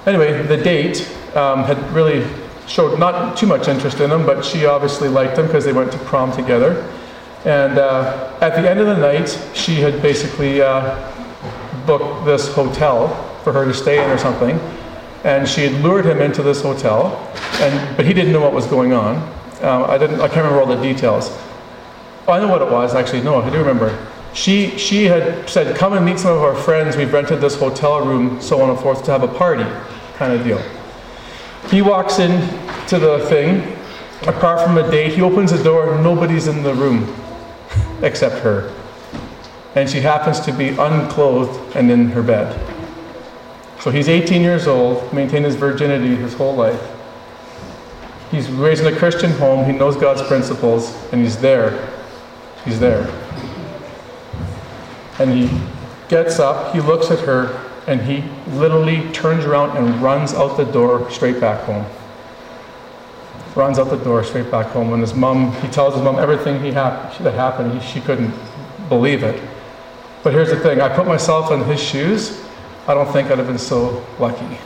Anyway, 0.06 0.42
the 0.46 0.56
date 0.56 1.02
um, 1.34 1.64
had 1.64 1.78
really 1.92 2.24
showed 2.66 2.98
not 2.98 3.36
too 3.36 3.46
much 3.46 3.68
interest 3.68 4.00
in 4.00 4.10
him, 4.10 4.24
but 4.24 4.44
she 4.44 4.66
obviously 4.66 5.08
liked 5.08 5.38
him 5.38 5.46
because 5.46 5.64
they 5.64 5.72
went 5.72 5.92
to 5.92 5.98
prom 5.98 6.32
together. 6.32 6.88
And 7.44 7.78
uh, 7.78 8.36
at 8.40 8.60
the 8.60 8.68
end 8.68 8.80
of 8.80 8.86
the 8.86 8.96
night, 8.96 9.28
she 9.54 9.76
had 9.76 10.02
basically 10.02 10.62
uh, 10.62 11.12
booked 11.86 12.24
this 12.24 12.52
hotel 12.52 13.08
for 13.44 13.52
her 13.52 13.64
to 13.64 13.74
stay 13.74 14.02
in 14.02 14.10
or 14.10 14.18
something. 14.18 14.58
And 15.24 15.48
she 15.48 15.62
had 15.62 15.82
lured 15.82 16.06
him 16.06 16.20
into 16.20 16.42
this 16.42 16.62
hotel, 16.62 17.32
and, 17.60 17.96
but 17.96 18.06
he 18.06 18.12
didn't 18.12 18.32
know 18.32 18.40
what 18.40 18.52
was 18.52 18.66
going 18.66 18.92
on. 18.92 19.16
Um, 19.62 19.84
I, 19.84 19.96
didn't, 19.96 20.20
I 20.20 20.28
can't 20.28 20.44
remember 20.44 20.60
all 20.60 20.66
the 20.66 20.82
details. 20.82 21.30
Oh, 22.28 22.32
I 22.32 22.40
know 22.40 22.48
what 22.48 22.60
it 22.60 22.70
was, 22.70 22.94
actually. 22.94 23.22
No, 23.22 23.40
I 23.40 23.50
do 23.50 23.58
remember. 23.58 24.06
She, 24.34 24.76
she 24.76 25.04
had 25.04 25.48
said, 25.48 25.76
Come 25.76 25.94
and 25.94 26.04
meet 26.04 26.18
some 26.18 26.36
of 26.36 26.42
our 26.42 26.54
friends. 26.54 26.96
We've 26.96 27.12
rented 27.12 27.40
this 27.40 27.58
hotel 27.58 28.04
room, 28.04 28.40
so 28.40 28.60
on 28.60 28.68
and 28.68 28.78
forth, 28.78 29.04
to 29.04 29.10
have 29.10 29.22
a 29.22 29.28
party, 29.28 29.64
kind 30.16 30.32
of 30.32 30.44
deal. 30.44 30.62
He 31.70 31.80
walks 31.80 32.18
in 32.18 32.40
to 32.88 32.98
the 32.98 33.24
thing. 33.28 33.76
Apart 34.22 34.60
from 34.62 34.76
a 34.76 34.90
date, 34.90 35.14
he 35.14 35.22
opens 35.22 35.52
the 35.52 35.62
door. 35.62 35.98
Nobody's 36.00 36.48
in 36.48 36.62
the 36.62 36.74
room 36.74 37.14
except 38.02 38.36
her. 38.40 38.72
And 39.74 39.88
she 39.88 40.00
happens 40.00 40.40
to 40.40 40.52
be 40.52 40.70
unclothed 40.70 41.76
and 41.76 41.90
in 41.90 42.08
her 42.08 42.22
bed. 42.22 42.58
So 43.80 43.90
he's 43.90 44.08
18 44.08 44.42
years 44.42 44.66
old, 44.66 45.12
maintained 45.12 45.44
his 45.44 45.54
virginity 45.54 46.16
his 46.16 46.34
whole 46.34 46.54
life. 46.54 46.95
He's 48.30 48.50
raised 48.50 48.84
in 48.84 48.92
a 48.92 48.96
Christian 48.96 49.30
home, 49.32 49.64
he 49.64 49.72
knows 49.72 49.96
God's 49.96 50.22
principles, 50.22 50.94
and 51.12 51.22
he's 51.22 51.38
there. 51.38 51.92
He's 52.64 52.80
there. 52.80 53.08
And 55.18 55.30
he 55.30 55.50
gets 56.08 56.38
up, 56.38 56.74
he 56.74 56.80
looks 56.80 57.10
at 57.10 57.20
her, 57.20 57.62
and 57.86 58.02
he 58.02 58.24
literally 58.56 59.10
turns 59.12 59.44
around 59.44 59.76
and 59.76 60.02
runs 60.02 60.34
out 60.34 60.56
the 60.56 60.64
door 60.64 61.08
straight 61.10 61.40
back 61.40 61.64
home. 61.64 61.86
Runs 63.54 63.78
out 63.78 63.90
the 63.90 63.96
door 63.96 64.22
straight 64.24 64.50
back 64.50 64.66
home. 64.66 64.92
And 64.92 65.00
his 65.00 65.14
mom, 65.14 65.52
he 65.62 65.68
tells 65.68 65.94
his 65.94 66.02
mom 66.02 66.18
everything 66.18 66.62
he 66.62 66.72
hap- 66.72 67.16
that 67.18 67.34
happened. 67.34 67.80
He, 67.80 67.92
she 67.92 68.00
couldn't 68.00 68.34
believe 68.88 69.22
it. 69.22 69.40
But 70.22 70.34
here's 70.34 70.50
the 70.50 70.58
thing 70.58 70.80
I 70.80 70.94
put 70.94 71.06
myself 71.06 71.52
in 71.52 71.64
his 71.64 71.80
shoes. 71.80 72.44
I 72.88 72.94
don't 72.94 73.10
think 73.12 73.30
I'd 73.30 73.38
have 73.38 73.46
been 73.46 73.58
so 73.58 74.04
lucky. 74.18 74.58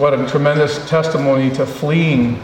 What 0.00 0.18
a 0.18 0.26
tremendous 0.26 0.88
testimony 0.88 1.50
to 1.50 1.66
fleeing, 1.66 2.36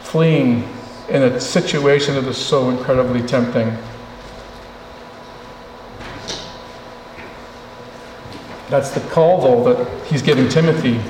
fleeing 0.00 0.68
in 1.08 1.22
a 1.22 1.40
situation 1.40 2.16
that 2.16 2.24
is 2.24 2.36
so 2.36 2.68
incredibly 2.68 3.22
tempting. 3.22 3.68
That's 8.70 8.90
the 8.90 9.08
call, 9.10 9.40
though, 9.40 9.72
that 9.72 10.06
he's 10.08 10.20
giving 10.20 10.48
Timothy. 10.48 11.00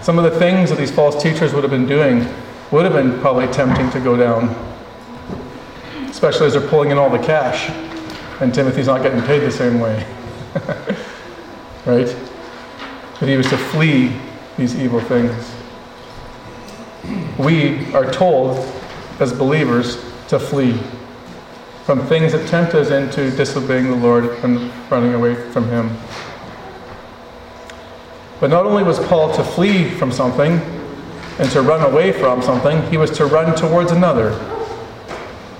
Some 0.00 0.18
of 0.18 0.24
the 0.24 0.36
things 0.36 0.70
that 0.70 0.80
these 0.80 0.90
false 0.90 1.22
teachers 1.22 1.54
would 1.54 1.62
have 1.62 1.70
been 1.70 1.86
doing 1.86 2.26
would 2.72 2.84
have 2.84 2.92
been 2.94 3.20
probably 3.20 3.46
tempting 3.52 3.88
to 3.90 4.00
go 4.00 4.16
down, 4.16 4.48
especially 6.10 6.48
as 6.48 6.54
they're 6.54 6.68
pulling 6.68 6.90
in 6.90 6.98
all 6.98 7.08
the 7.08 7.24
cash, 7.24 7.70
and 8.40 8.52
Timothy's 8.52 8.88
not 8.88 9.00
getting 9.04 9.22
paid 9.22 9.42
the 9.42 9.50
same 9.52 9.78
way. 9.78 10.04
right? 11.86 12.16
But 13.20 13.28
he 13.28 13.36
was 13.36 13.48
to 13.50 13.56
flee 13.56 14.12
these 14.56 14.76
evil 14.76 15.00
things. 15.00 15.54
We 17.38 17.92
are 17.94 18.10
told, 18.12 18.58
as 19.18 19.32
believers, 19.32 19.96
to 20.28 20.38
flee 20.38 20.78
from 21.84 22.06
things 22.06 22.32
that 22.32 22.46
tempt 22.48 22.74
us 22.74 22.90
into 22.90 23.30
disobeying 23.36 23.90
the 23.90 23.96
Lord 23.96 24.24
and 24.44 24.70
running 24.90 25.14
away 25.14 25.34
from 25.34 25.68
Him. 25.68 25.90
But 28.38 28.50
not 28.50 28.66
only 28.66 28.82
was 28.82 28.98
Paul 29.06 29.34
to 29.34 29.44
flee 29.44 29.88
from 29.88 30.10
something 30.10 30.60
and 31.38 31.50
to 31.50 31.62
run 31.62 31.80
away 31.82 32.12
from 32.12 32.42
something, 32.42 32.82
he 32.90 32.96
was 32.96 33.10
to 33.12 33.26
run 33.26 33.56
towards 33.56 33.92
another. 33.92 34.32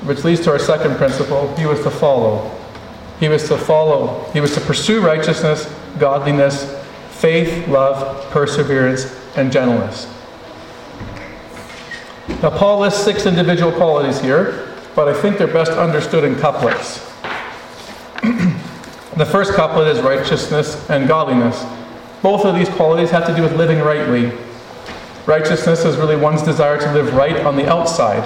Which 0.03 0.25
leads 0.25 0.41
to 0.43 0.51
our 0.51 0.59
second 0.59 0.97
principle 0.97 1.55
he 1.57 1.65
was 1.65 1.81
to 1.83 1.91
follow. 1.91 2.51
He 3.21 3.29
was 3.29 3.47
to 3.49 3.57
follow, 3.57 4.29
he 4.33 4.41
was 4.41 4.53
to 4.55 4.61
pursue 4.61 5.01
righteousness, 5.01 5.73
godliness, 5.99 6.82
faith, 7.23 7.69
love, 7.69 8.29
perseverance, 8.33 9.17
and 9.37 9.52
gentleness. 9.52 10.12
Now, 12.43 12.50
Paul 12.50 12.81
lists 12.81 13.05
six 13.05 13.26
individual 13.26 13.71
qualities 13.71 14.21
here, 14.21 14.75
but 14.97 15.07
I 15.07 15.14
think 15.14 15.38
they're 15.38 15.47
best 15.47 15.71
understood 15.71 16.25
in 16.25 16.35
couplets. 16.35 16.99
the 19.17 19.25
first 19.25 19.52
couplet 19.55 19.87
is 19.87 20.02
righteousness 20.02 20.91
and 20.91 21.07
godliness. 21.07 21.64
Both 22.23 22.45
of 22.45 22.57
these 22.57 22.69
qualities 22.69 23.11
have 23.11 23.25
to 23.29 23.37
do 23.37 23.43
with 23.43 23.52
living 23.52 23.79
rightly. 23.79 24.37
Righteousness 25.25 25.85
is 25.85 25.97
really 25.99 26.17
one's 26.17 26.43
desire 26.43 26.81
to 26.81 26.93
live 26.93 27.14
right 27.14 27.37
on 27.47 27.55
the 27.55 27.69
outside, 27.69 28.25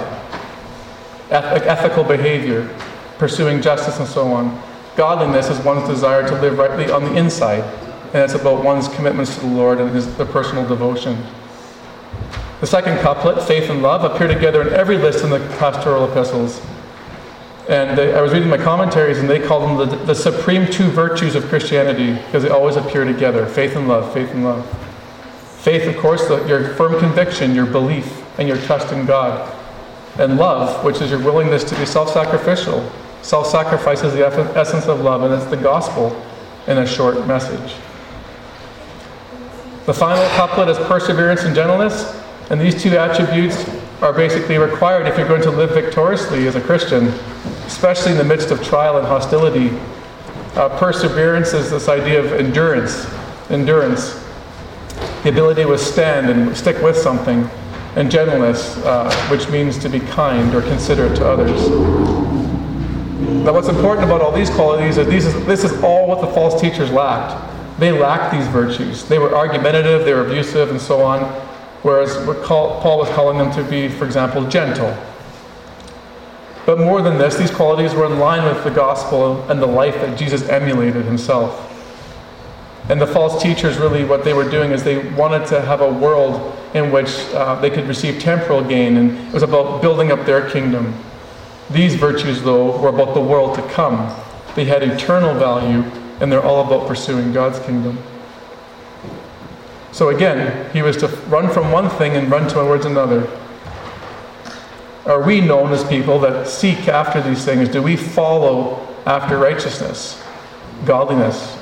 ethical 1.29 2.03
behavior, 2.03 2.67
pursuing 3.19 3.61
justice, 3.61 3.99
and 3.99 4.07
so 4.07 4.33
on. 4.33 4.59
Godliness 4.95 5.51
is 5.51 5.63
one's 5.63 5.87
desire 5.87 6.27
to 6.27 6.41
live 6.41 6.57
rightly 6.57 6.89
on 6.89 7.03
the 7.03 7.15
inside, 7.15 7.63
and 8.13 8.23
it's 8.23 8.33
about 8.33 8.63
one's 8.63 8.87
commitments 8.87 9.35
to 9.35 9.41
the 9.41 9.47
Lord 9.47 9.79
and 9.79 9.89
his, 9.91 10.15
the 10.17 10.25
personal 10.25 10.67
devotion. 10.67 11.17
The 12.59 12.67
second 12.67 12.97
couplet, 12.99 13.43
faith 13.43 13.69
and 13.69 13.83
love, 13.83 14.03
appear 14.03 14.27
together 14.27 14.67
in 14.67 14.73
every 14.73 14.97
list 14.97 15.23
in 15.23 15.29
the 15.29 15.39
pastoral 15.59 16.09
epistles. 16.09 16.59
And 17.69 17.97
they, 17.97 18.13
I 18.13 18.21
was 18.21 18.31
reading 18.31 18.49
my 18.49 18.57
commentaries, 18.57 19.19
and 19.19 19.29
they 19.29 19.39
call 19.39 19.67
them 19.67 19.89
the, 19.89 19.95
the 20.05 20.15
supreme 20.15 20.65
two 20.71 20.89
virtues 20.89 21.35
of 21.35 21.43
Christianity 21.45 22.13
because 22.13 22.43
they 22.43 22.49
always 22.49 22.77
appear 22.77 23.03
together 23.03 23.45
faith 23.45 23.75
and 23.75 23.87
love, 23.87 24.11
faith 24.13 24.31
and 24.31 24.43
love. 24.43 24.65
Faith, 25.59 25.85
of 25.87 25.97
course, 25.97 26.27
the, 26.27 26.43
your 26.47 26.73
firm 26.75 26.97
conviction, 26.97 27.53
your 27.53 27.65
belief, 27.65 28.23
and 28.39 28.47
your 28.47 28.57
trust 28.57 28.91
in 28.93 29.05
God. 29.05 29.53
And 30.17 30.37
love, 30.37 30.83
which 30.83 31.01
is 31.01 31.11
your 31.11 31.19
willingness 31.19 31.63
to 31.65 31.75
be 31.75 31.85
self 31.85 32.11
sacrificial. 32.11 32.89
Self 33.21 33.47
sacrifice 33.47 34.03
is 34.03 34.13
the 34.13 34.25
essence 34.25 34.87
of 34.87 35.01
love, 35.01 35.21
and 35.23 35.33
it's 35.33 35.45
the 35.45 35.57
gospel 35.57 36.19
in 36.67 36.79
a 36.79 36.87
short 36.87 37.27
message. 37.27 37.75
The 39.87 39.93
final 39.93 40.23
couplet 40.35 40.69
is 40.69 40.77
perseverance 40.87 41.43
and 41.43 41.55
gentleness, 41.55 42.23
and 42.51 42.61
these 42.61 42.79
two 42.79 42.95
attributes 42.95 43.67
are 44.03 44.13
basically 44.13 44.59
required 44.59 45.07
if 45.07 45.17
you're 45.17 45.27
going 45.27 45.41
to 45.41 45.49
live 45.49 45.71
victoriously 45.71 46.45
as 46.45 46.55
a 46.55 46.61
Christian 46.61 47.11
especially 47.67 48.13
in 48.13 48.17
the 48.17 48.23
midst 48.23 48.49
of 48.49 48.63
trial 48.63 48.97
and 48.97 49.05
hostility. 49.05 49.69
Uh, 50.55 50.69
perseverance 50.79 51.53
is 51.53 51.69
this 51.69 51.87
idea 51.89 52.19
of 52.19 52.31
endurance, 52.31 53.05
endurance, 53.49 54.23
the 55.23 55.29
ability 55.29 55.63
to 55.63 55.67
withstand 55.69 56.29
and 56.29 56.55
stick 56.57 56.81
with 56.81 56.97
something, 56.97 57.47
and 57.95 58.09
gentleness, 58.09 58.77
uh, 58.77 59.13
which 59.29 59.49
means 59.49 59.77
to 59.77 59.89
be 59.89 59.99
kind 59.99 60.55
or 60.55 60.61
considerate 60.61 61.15
to 61.17 61.27
others. 61.27 61.69
Now, 63.43 63.53
what's 63.53 63.67
important 63.67 64.05
about 64.05 64.21
all 64.21 64.31
these 64.31 64.49
qualities 64.49 64.97
is, 64.97 65.07
these 65.07 65.25
is 65.25 65.45
this 65.45 65.63
is 65.63 65.83
all 65.83 66.07
what 66.07 66.21
the 66.21 66.27
false 66.27 66.59
teachers 66.59 66.89
lacked. 66.89 67.46
They 67.77 67.91
lacked 67.91 68.33
these 68.33 68.47
virtues. 68.47 69.05
They 69.05 69.19
were 69.19 69.35
argumentative, 69.35 70.05
they 70.05 70.13
were 70.13 70.25
abusive, 70.25 70.71
and 70.71 70.81
so 70.81 71.01
on. 71.01 71.21
Whereas 71.83 72.15
Paul 72.45 72.97
was 72.97 73.09
calling 73.09 73.37
them 73.37 73.51
to 73.53 73.63
be, 73.69 73.87
for 73.87 74.05
example, 74.05 74.47
gentle 74.47 74.97
but 76.67 76.79
more 76.79 77.01
than 77.01 77.17
this, 77.17 77.37
these 77.37 77.49
qualities 77.49 77.93
were 77.93 78.05
in 78.07 78.19
line 78.19 78.43
with 78.43 78.61
the 78.65 78.69
gospel 78.69 79.41
and 79.49 79.61
the 79.61 79.65
life 79.65 79.95
that 80.01 80.19
Jesus 80.19 80.49
emulated 80.49 81.05
himself. 81.05 81.63
And 82.89 82.99
the 82.99 83.07
false 83.07 83.41
teachers 83.41 83.77
really, 83.77 84.03
what 84.03 84.25
they 84.25 84.33
were 84.33 84.49
doing 84.49 84.71
is 84.71 84.83
they 84.83 84.97
wanted 85.13 85.47
to 85.47 85.61
have 85.61 85.79
a 85.79 85.89
world 85.89 86.53
in 86.73 86.91
which 86.91 87.07
uh, 87.33 87.55
they 87.61 87.69
could 87.69 87.87
receive 87.87 88.21
temporal 88.21 88.61
gain, 88.61 88.97
and 88.97 89.17
it 89.29 89.33
was 89.33 89.43
about 89.43 89.81
building 89.81 90.11
up 90.11 90.25
their 90.25 90.49
kingdom. 90.49 90.93
These 91.69 91.95
virtues, 91.95 92.43
though, 92.43 92.77
were 92.77 92.89
about 92.89 93.13
the 93.13 93.21
world 93.21 93.55
to 93.55 93.61
come. 93.69 94.13
They 94.55 94.65
had 94.65 94.83
eternal 94.83 95.35
value, 95.35 95.89
and 96.19 96.31
they're 96.31 96.43
all 96.43 96.65
about 96.65 96.87
pursuing 96.87 97.33
God's 97.33 97.59
kingdom. 97.59 97.97
So 99.91 100.09
again, 100.09 100.69
he 100.71 100.81
was 100.81 100.97
to 100.97 101.07
run 101.27 101.49
from 101.49 101.71
one 101.71 101.89
thing 101.89 102.15
and 102.15 102.29
run 102.29 102.47
towards 102.49 102.85
another 102.85 103.27
are 105.07 105.23
we 105.23 105.39
known 105.39 105.71
as 105.71 105.85
people 105.85 106.19
that 106.19 106.47
seek 106.49 106.89
after 106.89 107.21
these 107.21 107.45
things? 107.45 107.69
Do 107.69 107.81
we 107.81 107.95
follow 107.95 108.85
after 109.05 109.37
righteousness, 109.37 110.21
godliness? 110.85 111.57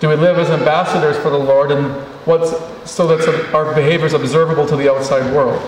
Do 0.00 0.08
we 0.08 0.16
live 0.16 0.38
as 0.38 0.48
ambassadors 0.48 1.18
for 1.18 1.28
the 1.28 1.38
Lord 1.38 1.70
and 1.72 1.92
what's 2.24 2.52
so 2.90 3.06
that 3.06 3.54
our 3.54 3.74
behavior 3.74 4.06
is 4.06 4.14
observable 4.14 4.66
to 4.66 4.76
the 4.76 4.90
outside 4.90 5.30
world? 5.34 5.60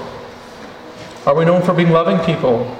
Are 1.26 1.34
we 1.34 1.44
known 1.44 1.60
for 1.60 1.74
being 1.74 1.90
loving 1.90 2.18
people? 2.24 2.74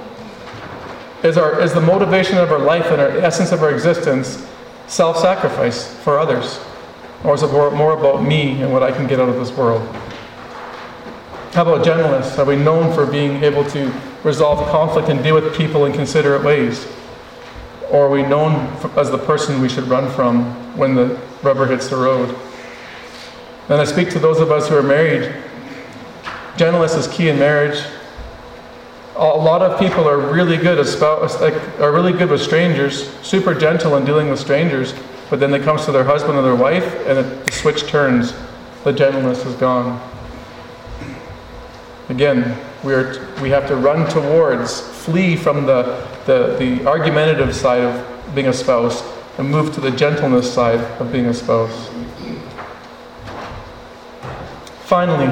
Is, 1.23 1.37
our, 1.37 1.61
is 1.61 1.71
the 1.71 1.81
motivation 1.81 2.39
of 2.39 2.51
our 2.51 2.59
life 2.59 2.87
and 2.87 2.99
our 2.99 3.09
essence 3.19 3.51
of 3.51 3.61
our 3.61 3.71
existence 3.71 4.49
self 4.93 5.17
sacrifice 5.17 5.91
for 6.03 6.19
others? 6.19 6.59
Or 7.23 7.33
is 7.33 7.41
it 7.41 7.51
more, 7.51 7.97
about 7.97 8.23
me 8.23 8.61
and 8.61 8.71
what 8.71 8.83
I 8.83 8.91
can 8.91 9.07
get 9.07 9.19
out 9.19 9.27
of 9.27 9.35
this 9.35 9.51
world? 9.51 9.81
How 11.53 11.63
about 11.63 11.83
gentleness? 11.83 12.37
Are 12.37 12.45
we 12.45 12.55
known 12.55 12.93
for 12.93 13.05
being 13.05 13.43
able 13.43 13.63
to 13.71 13.91
resolve 14.23 14.69
conflict 14.69 15.09
and 15.09 15.23
deal 15.23 15.35
with 15.35 15.55
people 15.55 15.85
in 15.85 15.93
considerate 15.93 16.43
ways? 16.43 16.85
Or 17.91 18.07
are 18.07 18.09
we 18.09 18.23
known 18.23 18.53
as 18.95 19.09
the 19.09 19.17
person 19.17 19.61
we 19.61 19.69
should 19.69 19.85
run 19.85 20.11
from 20.11 20.45
when 20.77 20.95
the 20.95 21.19
rubber 21.41 21.65
hits 21.65 21.87
the 21.87 21.95
road? 21.95 22.35
And 23.69 23.81
I 23.81 23.85
speak 23.85 24.09
to 24.11 24.19
those 24.19 24.39
of 24.39 24.51
us 24.51 24.67
who 24.67 24.77
are 24.77 24.83
married. 24.83 25.33
Gentleness 26.57 26.93
is 26.95 27.07
key 27.07 27.29
in 27.29 27.39
marriage. 27.39 27.83
A 29.15 29.19
lot 29.19 29.61
of 29.61 29.79
people 29.79 30.07
are 30.09 30.17
really 30.17 30.57
good 30.57 30.79
as 30.79 30.91
spouse, 30.91 31.39
like, 31.39 31.53
are 31.79 31.91
really 31.91 32.13
good 32.13 32.31
with 32.31 32.41
strangers, 32.41 33.13
super 33.21 33.53
gentle 33.53 33.95
in 33.95 34.05
dealing 34.05 34.29
with 34.29 34.39
strangers, 34.39 34.95
but 35.29 35.39
then 35.39 35.53
it 35.53 35.61
comes 35.61 35.85
to 35.85 35.91
their 35.91 36.03
husband 36.03 36.35
or 36.35 36.41
their 36.41 36.55
wife, 36.55 36.95
and 37.05 37.19
it, 37.19 37.45
the 37.45 37.51
switch 37.51 37.85
turns. 37.85 38.33
The 38.83 38.91
gentleness 38.91 39.45
is 39.45 39.55
gone. 39.55 40.01
Again, 42.09 42.57
we, 42.83 42.93
are, 42.93 43.27
we 43.39 43.49
have 43.51 43.67
to 43.67 43.75
run 43.75 44.09
towards, 44.09 44.81
flee 44.81 45.35
from 45.35 45.67
the, 45.67 46.07
the, 46.25 46.55
the 46.57 46.87
argumentative 46.87 47.55
side 47.55 47.81
of 47.81 48.35
being 48.35 48.47
a 48.47 48.53
spouse, 48.53 49.03
and 49.37 49.49
move 49.49 49.73
to 49.75 49.81
the 49.81 49.91
gentleness 49.91 50.51
side 50.51 50.79
of 50.99 51.11
being 51.11 51.27
a 51.27 51.33
spouse. 51.33 51.89
Finally, 54.81 55.27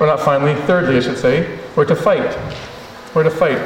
or 0.00 0.06
not 0.06 0.20
finally, 0.20 0.54
thirdly, 0.62 0.96
I 0.96 1.00
should 1.00 1.18
say, 1.18 1.58
we're 1.76 1.86
to 1.86 1.96
fight. 1.96 2.38
We're 3.14 3.24
to 3.24 3.30
fight. 3.30 3.58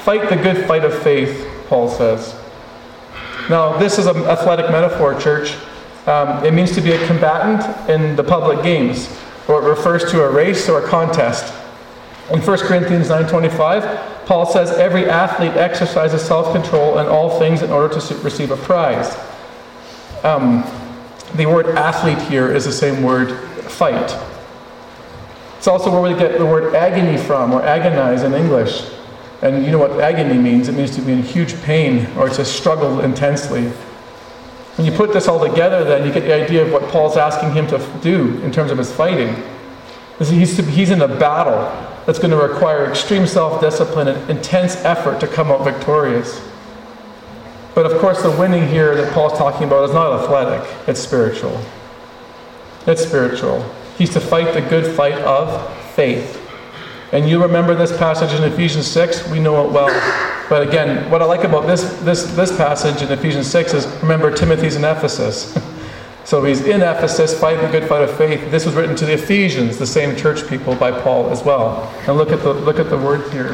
Fight 0.00 0.28
the 0.28 0.36
good 0.36 0.66
fight 0.66 0.84
of 0.84 1.02
faith, 1.02 1.48
Paul 1.68 1.88
says. 1.88 2.38
Now, 3.48 3.78
this 3.78 3.98
is 3.98 4.06
an 4.06 4.16
athletic 4.24 4.70
metaphor, 4.70 5.18
church. 5.18 5.56
Um, 6.06 6.44
it 6.44 6.52
means 6.52 6.74
to 6.74 6.80
be 6.80 6.92
a 6.92 7.06
combatant 7.06 7.88
in 7.88 8.16
the 8.16 8.24
public 8.24 8.62
games, 8.62 9.08
or 9.48 9.62
it 9.62 9.68
refers 9.68 10.10
to 10.10 10.22
a 10.22 10.30
race 10.30 10.68
or 10.68 10.84
a 10.84 10.88
contest. 10.88 11.54
In 12.30 12.40
1 12.40 12.58
Corinthians 12.58 13.08
9.25, 13.08 14.26
Paul 14.26 14.46
says, 14.46 14.70
Every 14.70 15.08
athlete 15.08 15.52
exercises 15.52 16.22
self-control 16.22 16.98
in 16.98 17.06
all 17.06 17.38
things 17.38 17.62
in 17.62 17.70
order 17.70 17.98
to 17.98 18.14
receive 18.16 18.50
a 18.50 18.56
prize. 18.56 19.18
Um, 20.22 20.62
the 21.34 21.46
word 21.46 21.66
athlete 21.76 22.20
here 22.28 22.52
is 22.52 22.66
the 22.66 22.72
same 22.72 23.02
word 23.02 23.34
fight. 23.64 24.10
It's 25.60 25.68
also 25.68 25.90
where 25.90 26.00
we 26.00 26.18
get 26.18 26.38
the 26.38 26.46
word 26.46 26.74
agony 26.74 27.18
from, 27.18 27.52
or 27.52 27.62
agonize 27.62 28.22
in 28.22 28.32
English. 28.32 28.82
And 29.42 29.62
you 29.62 29.70
know 29.70 29.76
what 29.76 30.00
agony 30.00 30.38
means? 30.38 30.70
It 30.70 30.72
means 30.72 30.96
to 30.96 31.02
be 31.02 31.12
in 31.12 31.22
huge 31.22 31.54
pain 31.60 32.06
or 32.16 32.30
to 32.30 32.46
struggle 32.46 33.00
intensely. 33.02 33.64
When 34.76 34.86
you 34.86 34.92
put 34.92 35.12
this 35.12 35.28
all 35.28 35.38
together, 35.38 35.84
then 35.84 36.06
you 36.06 36.14
get 36.14 36.22
the 36.22 36.32
idea 36.32 36.64
of 36.64 36.72
what 36.72 36.84
Paul's 36.84 37.18
asking 37.18 37.52
him 37.52 37.66
to 37.66 37.98
do 38.00 38.40
in 38.40 38.50
terms 38.50 38.70
of 38.70 38.78
his 38.78 38.90
fighting. 38.90 39.36
He's, 40.18 40.90
in 40.90 41.02
a 41.02 41.08
battle 41.08 41.64
that's 42.06 42.18
going 42.18 42.30
to 42.30 42.38
require 42.38 42.86
extreme 42.86 43.26
self 43.26 43.60
discipline 43.60 44.08
and 44.08 44.30
intense 44.30 44.76
effort 44.76 45.20
to 45.20 45.26
come 45.26 45.50
out 45.50 45.62
victorious. 45.62 46.40
But 47.74 47.84
of 47.84 48.00
course, 48.00 48.22
the 48.22 48.30
winning 48.30 48.66
here 48.66 48.94
that 48.94 49.12
Paul's 49.12 49.36
talking 49.36 49.64
about 49.64 49.90
is 49.90 49.94
not 49.94 50.22
athletic, 50.22 50.66
it's 50.88 51.00
spiritual. 51.00 51.60
It's 52.86 53.04
spiritual. 53.04 53.62
He's 54.00 54.08
to 54.14 54.20
fight 54.20 54.54
the 54.54 54.62
good 54.62 54.96
fight 54.96 55.12
of 55.12 55.76
faith. 55.88 56.40
And 57.12 57.28
you 57.28 57.42
remember 57.42 57.74
this 57.74 57.94
passage 57.98 58.32
in 58.32 58.50
Ephesians 58.50 58.86
6, 58.86 59.28
we 59.28 59.40
know 59.40 59.62
it 59.66 59.70
well. 59.70 59.88
But 60.48 60.66
again, 60.66 61.10
what 61.10 61.20
I 61.20 61.26
like 61.26 61.44
about 61.44 61.66
this, 61.66 61.82
this, 62.00 62.24
this 62.34 62.56
passage 62.56 63.02
in 63.02 63.12
Ephesians 63.12 63.46
6 63.50 63.74
is 63.74 63.86
remember 64.00 64.34
Timothy's 64.34 64.76
in 64.76 64.84
Ephesus. 64.84 65.54
so 66.24 66.42
he's 66.42 66.62
in 66.62 66.80
Ephesus 66.80 67.38
fighting 67.38 67.60
the 67.60 67.68
good 67.68 67.86
fight 67.90 68.00
of 68.00 68.16
faith. 68.16 68.50
This 68.50 68.64
was 68.64 68.74
written 68.74 68.96
to 68.96 69.04
the 69.04 69.12
Ephesians, 69.12 69.76
the 69.76 69.86
same 69.86 70.16
church 70.16 70.48
people, 70.48 70.74
by 70.74 70.98
Paul 70.98 71.28
as 71.28 71.44
well. 71.44 71.86
And 72.08 72.16
look 72.16 72.30
at 72.30 72.40
the, 72.40 72.54
look 72.54 72.78
at 72.78 72.88
the 72.88 72.96
words 72.96 73.30
here. 73.30 73.52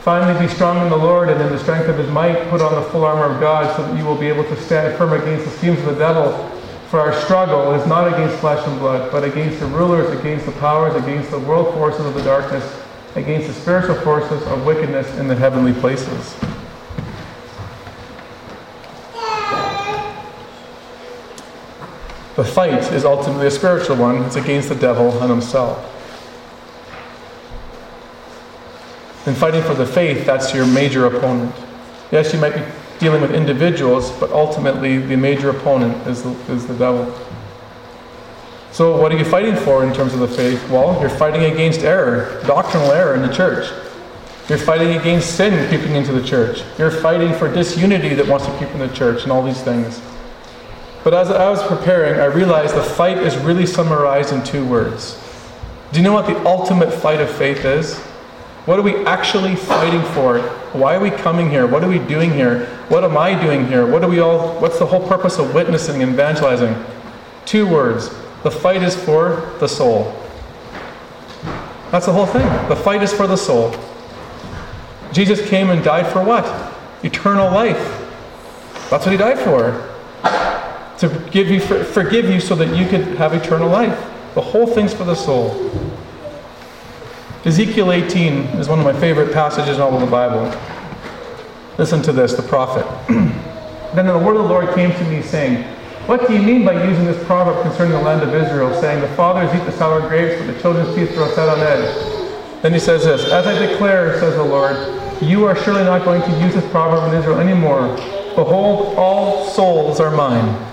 Finally, 0.00 0.46
be 0.46 0.52
strong 0.52 0.84
in 0.84 0.90
the 0.90 0.96
Lord 0.98 1.30
and 1.30 1.40
in 1.40 1.48
the 1.48 1.58
strength 1.58 1.88
of 1.88 1.96
his 1.96 2.10
might. 2.10 2.50
Put 2.50 2.60
on 2.60 2.74
the 2.74 2.82
full 2.90 3.06
armor 3.06 3.34
of 3.34 3.40
God 3.40 3.74
so 3.76 3.86
that 3.86 3.96
you 3.96 4.04
will 4.04 4.18
be 4.18 4.28
able 4.28 4.44
to 4.44 4.60
stand 4.60 4.98
firm 4.98 5.14
against 5.14 5.46
the 5.46 5.52
schemes 5.52 5.78
of 5.78 5.86
the 5.86 5.94
devil. 5.94 6.51
For 6.92 7.00
our 7.00 7.18
struggle 7.22 7.72
is 7.72 7.86
not 7.86 8.06
against 8.06 8.38
flesh 8.40 8.62
and 8.68 8.78
blood, 8.78 9.10
but 9.10 9.24
against 9.24 9.60
the 9.60 9.66
rulers, 9.68 10.10
against 10.20 10.44
the 10.44 10.52
powers, 10.52 10.94
against 10.94 11.30
the 11.30 11.38
world 11.38 11.72
forces 11.72 12.04
of 12.04 12.12
the 12.12 12.22
darkness, 12.22 12.82
against 13.14 13.48
the 13.48 13.54
spiritual 13.54 13.94
forces 13.94 14.46
of 14.48 14.66
wickedness 14.66 15.10
in 15.16 15.26
the 15.26 15.34
heavenly 15.34 15.72
places. 15.72 16.34
The 22.36 22.44
fight 22.44 22.92
is 22.92 23.06
ultimately 23.06 23.46
a 23.46 23.50
spiritual 23.50 23.96
one. 23.96 24.24
It's 24.24 24.36
against 24.36 24.68
the 24.68 24.74
devil 24.74 25.18
and 25.22 25.30
himself. 25.30 25.78
In 29.26 29.34
fighting 29.34 29.62
for 29.62 29.72
the 29.72 29.86
faith, 29.86 30.26
that's 30.26 30.52
your 30.52 30.66
major 30.66 31.06
opponent. 31.06 31.54
Yes, 32.10 32.34
you 32.34 32.38
might 32.38 32.54
be 32.54 32.81
dealing 33.02 33.20
with 33.20 33.34
individuals, 33.34 34.10
but 34.12 34.30
ultimately 34.30 34.96
the 34.96 35.16
major 35.16 35.50
opponent 35.50 36.06
is 36.06 36.22
the, 36.22 36.30
is 36.52 36.66
the 36.66 36.74
devil. 36.74 37.12
So, 38.70 38.96
what 38.96 39.12
are 39.12 39.18
you 39.18 39.24
fighting 39.24 39.56
for 39.56 39.84
in 39.84 39.92
terms 39.92 40.14
of 40.14 40.20
the 40.20 40.28
faith? 40.28 40.70
Well, 40.70 40.98
you're 41.00 41.10
fighting 41.10 41.52
against 41.52 41.80
error, 41.80 42.40
doctrinal 42.46 42.90
error 42.92 43.14
in 43.14 43.20
the 43.20 43.34
church. 43.34 43.70
You're 44.48 44.58
fighting 44.58 44.96
against 44.96 45.36
sin 45.36 45.68
creeping 45.68 45.94
into 45.94 46.12
the 46.12 46.26
church. 46.26 46.62
You're 46.78 46.90
fighting 46.90 47.34
for 47.34 47.52
disunity 47.52 48.14
that 48.14 48.26
wants 48.26 48.46
to 48.46 48.52
creep 48.56 48.70
in 48.70 48.78
the 48.78 48.88
church 48.88 49.24
and 49.24 49.32
all 49.32 49.42
these 49.42 49.60
things. 49.60 50.00
But 51.04 51.12
as 51.12 51.30
I 51.30 51.50
was 51.50 51.62
preparing, 51.64 52.20
I 52.20 52.26
realized 52.26 52.74
the 52.74 52.82
fight 52.82 53.18
is 53.18 53.36
really 53.36 53.66
summarized 53.66 54.32
in 54.32 54.42
two 54.44 54.64
words. 54.64 55.18
Do 55.92 55.98
you 55.98 56.04
know 56.04 56.12
what 56.12 56.26
the 56.26 56.46
ultimate 56.46 56.92
fight 56.92 57.20
of 57.20 57.30
faith 57.30 57.64
is? 57.64 57.98
What 58.64 58.78
are 58.78 58.82
we 58.82 59.04
actually 59.04 59.56
fighting 59.56 60.02
for? 60.14 60.38
Why 60.72 60.94
are 60.94 61.00
we 61.00 61.10
coming 61.10 61.50
here? 61.50 61.66
What 61.66 61.82
are 61.82 61.88
we 61.88 61.98
doing 61.98 62.30
here? 62.30 62.68
What 62.92 63.04
am 63.04 63.16
I 63.16 63.40
doing 63.40 63.66
here? 63.68 63.86
What 63.86 64.04
are 64.04 64.10
we 64.10 64.20
all 64.20 64.60
what's 64.60 64.78
the 64.78 64.84
whole 64.84 65.08
purpose 65.08 65.38
of 65.38 65.54
witnessing 65.54 66.02
and 66.02 66.12
evangelizing? 66.12 66.76
Two 67.46 67.66
words. 67.66 68.10
The 68.42 68.50
fight 68.50 68.82
is 68.82 68.94
for 68.94 69.50
the 69.60 69.66
soul. 69.66 70.14
That's 71.90 72.04
the 72.04 72.12
whole 72.12 72.26
thing. 72.26 72.46
The 72.68 72.76
fight 72.76 73.02
is 73.02 73.10
for 73.10 73.26
the 73.26 73.38
soul. 73.38 73.74
Jesus 75.10 75.40
came 75.48 75.70
and 75.70 75.82
died 75.82 76.06
for 76.06 76.22
what? 76.22 76.44
Eternal 77.02 77.50
life. 77.50 77.78
That's 78.90 79.06
what 79.06 79.12
he 79.12 79.16
died 79.16 79.38
for. 79.38 79.88
To 80.98 81.30
give 81.30 81.48
you 81.48 81.60
forgive 81.60 82.28
you 82.28 82.40
so 82.40 82.54
that 82.56 82.76
you 82.76 82.86
could 82.86 83.16
have 83.16 83.32
eternal 83.32 83.70
life. 83.70 83.98
The 84.34 84.42
whole 84.42 84.66
thing's 84.66 84.92
for 84.92 85.04
the 85.04 85.14
soul. 85.14 85.70
Ezekiel 87.46 87.90
18 87.90 88.34
is 88.60 88.68
one 88.68 88.78
of 88.78 88.84
my 88.84 88.92
favorite 89.00 89.32
passages 89.32 89.76
in 89.76 89.82
all 89.82 89.94
of 89.94 90.00
the 90.02 90.06
Bible. 90.06 90.54
Listen 91.78 92.02
to 92.02 92.12
this, 92.12 92.34
the 92.34 92.42
prophet. 92.42 92.86
then 93.94 94.06
the 94.06 94.18
word 94.18 94.36
of 94.36 94.44
the 94.44 94.48
Lord 94.48 94.74
came 94.74 94.92
to 94.92 95.04
me, 95.04 95.22
saying, 95.22 95.62
What 96.06 96.26
do 96.26 96.34
you 96.34 96.42
mean 96.42 96.64
by 96.64 96.84
using 96.84 97.04
this 97.04 97.22
proverb 97.24 97.62
concerning 97.62 97.92
the 97.92 98.02
land 98.02 98.22
of 98.22 98.34
Israel, 98.34 98.72
saying, 98.80 99.00
The 99.00 99.08
fathers 99.08 99.54
eat 99.54 99.64
the 99.64 99.72
sour 99.72 100.00
grapes, 100.08 100.40
but 100.40 100.52
the 100.52 100.60
children's 100.60 100.94
teeth 100.94 101.14
grow 101.14 101.28
set 101.34 101.48
on 101.48 101.60
edge? 101.60 102.62
Then 102.62 102.72
he 102.72 102.78
says 102.78 103.04
this, 103.04 103.30
As 103.30 103.46
I 103.46 103.66
declare, 103.66 104.18
says 104.20 104.34
the 104.34 104.44
Lord, 104.44 104.76
you 105.22 105.44
are 105.44 105.56
surely 105.56 105.84
not 105.84 106.04
going 106.04 106.22
to 106.22 106.40
use 106.40 106.54
this 106.54 106.68
proverb 106.70 107.12
in 107.12 107.18
Israel 107.18 107.38
anymore. 107.38 107.96
Behold, 108.34 108.96
all 108.96 109.48
souls 109.48 110.00
are 110.00 110.10
mine. 110.10 110.68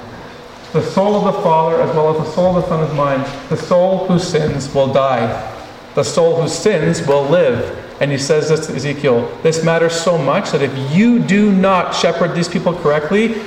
The 0.74 0.84
soul 0.84 1.16
of 1.16 1.34
the 1.34 1.42
Father 1.42 1.82
as 1.82 1.96
well 1.96 2.12
as 2.16 2.26
the 2.26 2.34
soul 2.34 2.56
of 2.56 2.64
the 2.64 2.70
Son 2.70 2.84
is 2.88 2.94
mine. 2.96 3.22
The 3.50 3.58
soul 3.58 4.06
who 4.08 4.20
sins 4.20 4.74
will 4.74 4.94
die 4.94 5.56
the 5.96 6.04
soul 6.04 6.42
who 6.42 6.48
sins 6.48 7.06
will 7.06 7.24
live. 7.24 7.89
And 8.00 8.12
he 8.12 8.18
says 8.18 8.50
this 8.50 8.68
to 8.68 8.76
Ezekiel 8.76 9.30
this 9.44 9.64
matters 9.64 9.94
so 9.94 10.18
much 10.18 10.52
that 10.52 10.62
if 10.62 10.96
you 10.96 11.20
do 11.20 11.52
not 11.52 11.94
shepherd 11.94 12.34
these 12.34 12.48
people 12.48 12.74
correctly, 12.74 13.42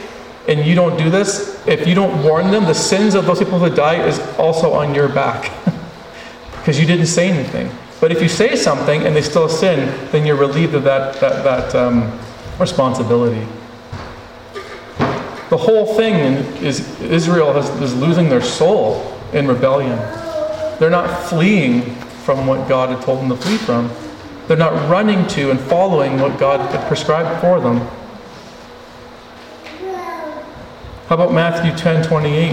and 0.48 0.66
you 0.66 0.74
don't 0.74 0.98
do 0.98 1.08
this, 1.08 1.64
if 1.66 1.86
you 1.86 1.94
don't 1.94 2.22
warn 2.22 2.50
them, 2.50 2.64
the 2.64 2.74
sins 2.74 3.14
of 3.14 3.26
those 3.26 3.38
people 3.38 3.58
who 3.58 3.70
die 3.70 4.04
is 4.04 4.18
also 4.38 4.72
on 4.72 4.94
your 4.94 5.08
back. 5.08 5.52
because 6.62 6.78
you 6.78 6.86
didn't 6.86 7.06
say 7.06 7.28
anything. 7.28 7.68
But 8.00 8.12
if 8.12 8.22
you 8.22 8.28
say 8.28 8.54
something 8.54 9.04
and 9.04 9.16
they 9.16 9.22
still 9.22 9.48
sin, 9.48 9.88
then 10.12 10.24
you're 10.24 10.36
relieved 10.36 10.74
of 10.74 10.84
that, 10.84 11.14
that, 11.20 11.42
that 11.42 11.74
um, 11.74 12.18
responsibility. 12.58 13.44
The 15.50 15.56
whole 15.56 15.96
thing 15.96 16.14
is 16.62 17.00
Israel 17.00 17.56
is, 17.56 17.68
is 17.82 17.94
losing 17.96 18.28
their 18.28 18.40
soul 18.40 19.18
in 19.32 19.48
rebellion. 19.48 19.98
They're 20.78 20.88
not 20.88 21.28
fleeing 21.28 21.94
from 22.24 22.46
what 22.46 22.68
God 22.68 22.90
had 22.90 23.02
told 23.02 23.20
them 23.20 23.28
to 23.28 23.36
flee 23.36 23.56
from. 23.56 23.90
They're 24.52 24.58
not 24.58 24.90
running 24.90 25.26
to 25.28 25.50
and 25.50 25.58
following 25.58 26.20
what 26.20 26.38
God 26.38 26.60
prescribed 26.86 27.40
for 27.40 27.58
them. 27.58 27.78
How 31.06 31.14
about 31.14 31.32
Matthew 31.32 31.74
10 31.74 32.04
28? 32.04 32.52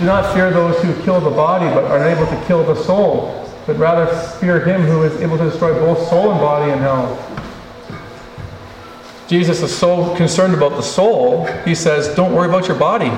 Do 0.00 0.04
not 0.04 0.34
fear 0.34 0.50
those 0.50 0.76
who 0.82 1.00
kill 1.04 1.20
the 1.20 1.30
body 1.30 1.66
but 1.66 1.84
are 1.84 2.04
unable 2.04 2.26
to 2.26 2.46
kill 2.46 2.64
the 2.64 2.74
soul, 2.74 3.48
but 3.64 3.76
rather 3.76 4.08
fear 4.40 4.58
him 4.58 4.80
who 4.80 5.04
is 5.04 5.20
able 5.20 5.38
to 5.38 5.44
destroy 5.44 5.72
both 5.72 6.04
soul 6.08 6.32
and 6.32 6.40
body 6.40 6.72
in 6.72 6.78
hell. 6.80 7.16
Jesus 9.28 9.62
is 9.62 9.72
so 9.72 10.16
concerned 10.16 10.54
about 10.54 10.72
the 10.72 10.82
soul, 10.82 11.46
he 11.64 11.76
says, 11.76 12.12
Don't 12.16 12.34
worry 12.34 12.48
about 12.48 12.66
your 12.66 12.76
body. 12.76 13.12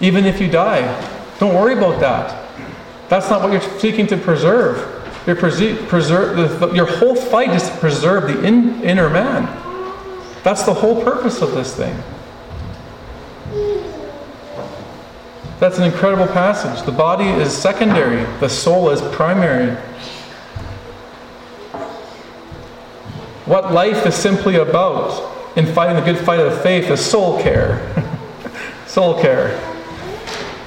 Even 0.00 0.26
if 0.26 0.40
you 0.40 0.48
die, 0.48 0.80
don't 1.40 1.56
worry 1.56 1.72
about 1.72 1.98
that. 1.98 2.48
That's 3.08 3.28
not 3.28 3.42
what 3.42 3.50
you're 3.50 3.80
seeking 3.80 4.06
to 4.06 4.16
preserve. 4.16 4.99
You're 5.26 5.36
preserve, 5.36 6.60
the, 6.60 6.72
your 6.72 6.86
whole 6.86 7.14
fight 7.14 7.50
is 7.50 7.68
to 7.68 7.76
preserve 7.76 8.32
the 8.32 8.44
in, 8.44 8.82
inner 8.82 9.10
man. 9.10 9.44
That's 10.42 10.62
the 10.62 10.72
whole 10.72 11.02
purpose 11.02 11.42
of 11.42 11.52
this 11.52 11.76
thing. 11.76 11.94
That's 15.58 15.76
an 15.76 15.84
incredible 15.84 16.26
passage. 16.26 16.84
The 16.86 16.92
body 16.92 17.26
is 17.26 17.54
secondary, 17.54 18.24
the 18.40 18.48
soul 18.48 18.88
is 18.88 19.02
primary. 19.14 19.76
What 23.44 23.72
life 23.72 24.06
is 24.06 24.14
simply 24.14 24.56
about 24.56 25.36
in 25.56 25.66
fighting 25.66 25.96
the 25.96 26.02
good 26.02 26.24
fight 26.24 26.40
of 26.40 26.50
the 26.52 26.58
faith 26.60 26.88
is 26.88 27.04
soul 27.04 27.42
care. 27.42 27.94
soul 28.86 29.20
care. 29.20 29.58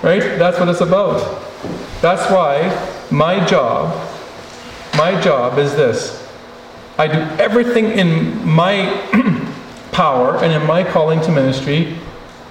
Right? 0.03 0.37
That's 0.37 0.59
what 0.59 0.69
it's 0.69 0.81
about. 0.81 1.41
That's 2.01 2.29
why 2.29 2.69
my 3.09 3.43
job, 3.45 4.12
my 4.95 5.19
job 5.21 5.57
is 5.57 5.75
this. 5.75 6.19
I 6.97 7.07
do 7.07 7.19
everything 7.41 7.85
in 7.85 8.47
my 8.47 8.99
power 9.91 10.37
and 10.37 10.51
in 10.51 10.65
my 10.67 10.83
calling 10.83 11.21
to 11.21 11.31
ministry 11.31 11.97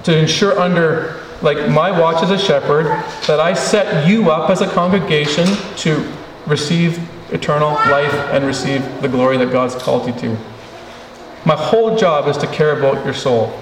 to 0.05 0.16
ensure 0.16 0.59
under 0.59 1.20
like 1.42 1.68
my 1.68 1.90
watch 1.90 2.22
as 2.22 2.31
a 2.31 2.38
shepherd 2.38 2.87
that 3.26 3.40
I 3.40 3.55
set 3.55 4.09
you 4.09 4.31
up 4.31 4.50
as 4.50 4.61
a 4.61 4.68
congregation 4.68 5.46
to 5.78 6.12
receive 6.46 6.98
eternal 7.33 7.70
life 7.70 8.12
and 8.33 8.44
receive 8.44 8.83
the 9.02 9.09
glory 9.09 9.37
that 9.38 9.50
God's 9.50 9.74
called 9.74 10.07
you 10.07 10.12
to. 10.20 10.38
My 11.44 11.57
whole 11.57 11.96
job 11.96 12.28
is 12.28 12.37
to 12.38 12.46
care 12.46 12.78
about 12.78 13.05
your 13.05 13.14
soul. 13.14 13.52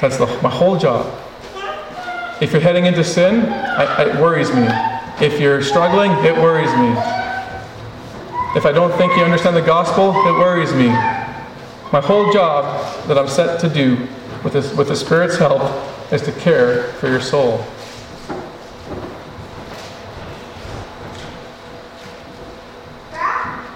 That's 0.00 0.16
the, 0.16 0.26
my 0.42 0.50
whole 0.50 0.78
job. 0.78 1.12
If 2.40 2.52
you're 2.52 2.60
heading 2.60 2.86
into 2.86 3.02
sin, 3.02 3.46
I, 3.46 4.04
it 4.04 4.20
worries 4.20 4.52
me. 4.54 4.68
If 5.20 5.40
you're 5.40 5.60
struggling, 5.62 6.12
it 6.24 6.34
worries 6.34 6.70
me. 6.76 7.27
If 8.56 8.64
I 8.64 8.72
don't 8.72 8.92
think 8.96 9.14
you 9.16 9.22
understand 9.22 9.54
the 9.54 9.62
gospel, 9.62 10.10
it 10.26 10.32
worries 10.32 10.72
me. 10.72 10.88
My 11.92 12.00
whole 12.00 12.32
job 12.32 13.06
that 13.06 13.18
I'm 13.18 13.28
set 13.28 13.60
to 13.60 13.68
do 13.68 14.08
with, 14.42 14.54
this, 14.54 14.74
with 14.74 14.88
the 14.88 14.96
Spirit's 14.96 15.36
help 15.36 15.62
is 16.12 16.22
to 16.22 16.32
care 16.32 16.84
for 16.94 17.08
your 17.08 17.20
soul. 17.20 17.58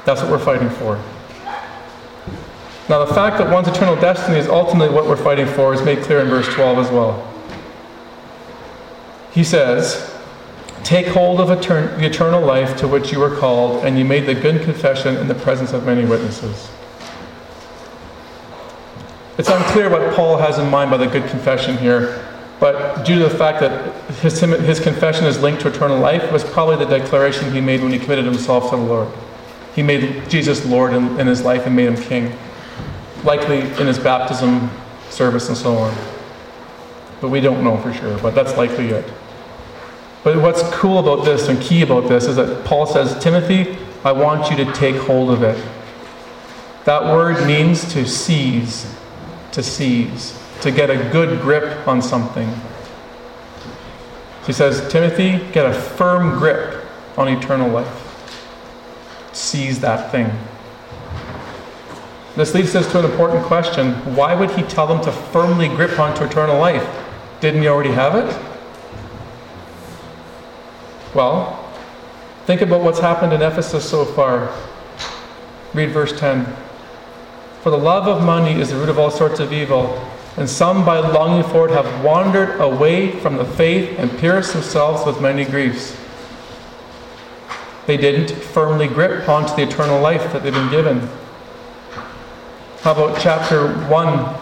That's 0.05 0.21
what 0.21 0.31
we're 0.31 0.39
fighting 0.39 0.71
for. 0.71 0.97
Now, 2.89 3.05
the 3.05 3.15
fact 3.15 3.39
that 3.39 3.51
one's 3.51 3.69
eternal 3.69 3.95
destiny 3.97 4.39
is 4.39 4.49
ultimately 4.49 4.93
what 4.93 5.07
we're 5.07 5.17
fighting 5.17 5.47
for 5.47 5.73
is 5.73 5.83
made 5.83 6.03
clear 6.03 6.21
in 6.21 6.29
verse 6.29 6.49
12 6.53 6.79
as 6.79 6.91
well. 6.91 7.29
He 9.33 9.45
says, 9.45 10.12
Take 10.85 11.07
hold 11.07 11.40
of 11.40 11.49
etern- 11.49 11.99
the 11.99 12.07
eternal 12.07 12.40
life 12.40 12.77
to 12.79 12.88
which 12.88 13.12
you 13.12 13.21
were 13.21 13.35
called, 13.37 13.85
and 13.85 13.99
you 13.99 14.05
made 14.05 14.27
the 14.27 14.35
good 14.35 14.62
confession 14.62 15.16
in 15.16 15.29
the 15.29 15.35
presence 15.35 15.73
of 15.73 15.87
many 15.87 16.05
witnesses. 16.05 16.71
It's 19.38 19.49
unclear 19.49 19.88
what 19.88 20.14
Paul 20.14 20.37
has 20.37 20.59
in 20.59 20.68
mind 20.68 20.90
by 20.90 20.99
the 20.99 21.07
good 21.07 21.29
confession 21.31 21.79
here, 21.79 22.25
but 22.61 23.05
due 23.05 23.18
to 23.18 23.29
the 23.29 23.37
fact 23.37 23.61
that 23.61 23.95
his, 24.16 24.40
his 24.40 24.79
confession 24.79 25.25
is 25.25 25.40
linked 25.40 25.62
to 25.62 25.68
eternal 25.68 25.99
life, 25.99 26.31
was 26.31 26.45
probably 26.45 26.77
the 26.77 26.99
declaration 26.99 27.51
he 27.53 27.61
made 27.61 27.81
when 27.81 27.92
he 27.92 27.99
committed 27.99 28.25
himself 28.25 28.71
to 28.71 28.77
the 28.77 28.83
Lord. 28.83 29.09
He 29.75 29.83
made 29.83 30.29
Jesus 30.29 30.66
Lord 30.66 30.92
in, 30.92 31.18
in 31.18 31.27
his 31.27 31.42
life 31.42 31.66
and 31.66 31.75
made 31.75 31.87
him 31.88 31.97
king, 31.97 32.37
likely 33.25 33.61
in 33.61 33.87
his 33.87 33.99
baptism 33.99 34.71
service 35.11 35.49
and 35.49 35.57
so 35.57 35.77
on. 35.77 35.95
But 37.21 37.31
we 37.31 37.40
don't 37.40 37.64
know 37.64 37.79
for 37.79 37.92
sure, 37.95 38.18
but 38.18 38.35
that's 38.35 38.57
likely 38.57 38.88
it. 38.88 39.11
But 40.25 40.41
what's 40.41 40.63
cool 40.75 40.99
about 40.99 41.25
this 41.25 41.49
and 41.49 41.61
key 41.61 41.83
about 41.83 42.09
this 42.09 42.27
is 42.27 42.37
that 42.37 42.65
Paul 42.65 42.87
says, 42.87 43.21
Timothy, 43.23 43.77
I 44.05 44.13
want 44.13 44.51
you 44.51 44.65
to 44.65 44.73
take 44.73 44.97
hold 44.97 45.31
of 45.31 45.43
it. 45.43 45.63
That 46.85 47.05
word 47.05 47.47
means 47.47 47.93
to 47.93 48.07
seize, 48.07 48.93
to 49.53 49.63
seize, 49.63 50.39
to 50.61 50.71
get 50.71 50.91
a 50.91 50.97
good 51.11 51.41
grip 51.41 51.87
on 51.89 52.01
something. 52.03 52.53
He 54.47 54.53
says, 54.53 54.89
Timothy, 54.91 55.39
get 55.53 55.67
a 55.67 55.73
firm 55.73 56.39
grip 56.39 56.85
on 57.17 57.29
eternal 57.29 57.69
life. 57.69 58.09
Seize 59.33 59.81
that 59.81 60.11
thing. 60.11 60.31
This 62.37 62.55
leads 62.55 62.75
us 62.75 62.91
to 62.93 63.01
an 63.01 63.05
important 63.05 63.45
question. 63.45 63.93
Why 64.17 64.35
would 64.35 64.51
he 64.53 64.63
tell 64.63 64.87
them 64.87 65.01
to 65.03 65.13
firmly 65.13 65.69
grip 65.69 65.99
onto 65.99 66.25
eternal 66.25 66.59
life? 66.59 66.87
Didn't 67.41 67.63
he 67.63 67.69
already 67.69 67.93
have 67.93 68.15
it? 68.15 68.52
Well, 71.14 71.70
think 72.46 72.62
about 72.62 72.83
what's 72.83 73.01
happened 73.01 73.35
in 73.35 73.42
Ephesus 73.42 73.88
so 73.88 74.05
far. 74.05 74.51
Read 75.75 75.90
verse 75.90 76.18
10. 76.18 76.46
For 77.62 77.70
the 77.70 77.79
love 77.79 78.09
of 78.09 78.25
money 78.25 78.59
is 78.59 78.70
the 78.70 78.77
root 78.77 78.88
of 78.88 78.98
all 78.98 79.11
sorts 79.11 79.38
of 79.38 79.53
evil, 79.53 80.03
and 80.38 80.48
some 80.48 80.85
by 80.85 80.98
longing 80.98 81.44
for 81.51 81.68
it 81.68 81.72
have 81.72 82.03
wandered 82.03 82.59
away 82.61 83.11
from 83.20 83.37
the 83.37 83.44
faith 83.44 83.98
and 83.98 84.11
pierced 84.18 84.55
themselves 84.55 85.05
with 85.05 85.20
many 85.20 85.44
griefs. 85.44 85.96
They 87.87 87.96
didn't 87.98 88.31
firmly 88.31 88.88
grip 88.88 89.29
onto 89.29 89.55
the 89.55 89.62
eternal 89.62 90.01
life 90.01 90.33
that 90.33 90.42
they've 90.42 90.53
been 90.53 90.70
given. 90.70 91.09
How 92.81 92.92
about 92.92 93.20
chapter 93.20 93.68
1 93.88 94.37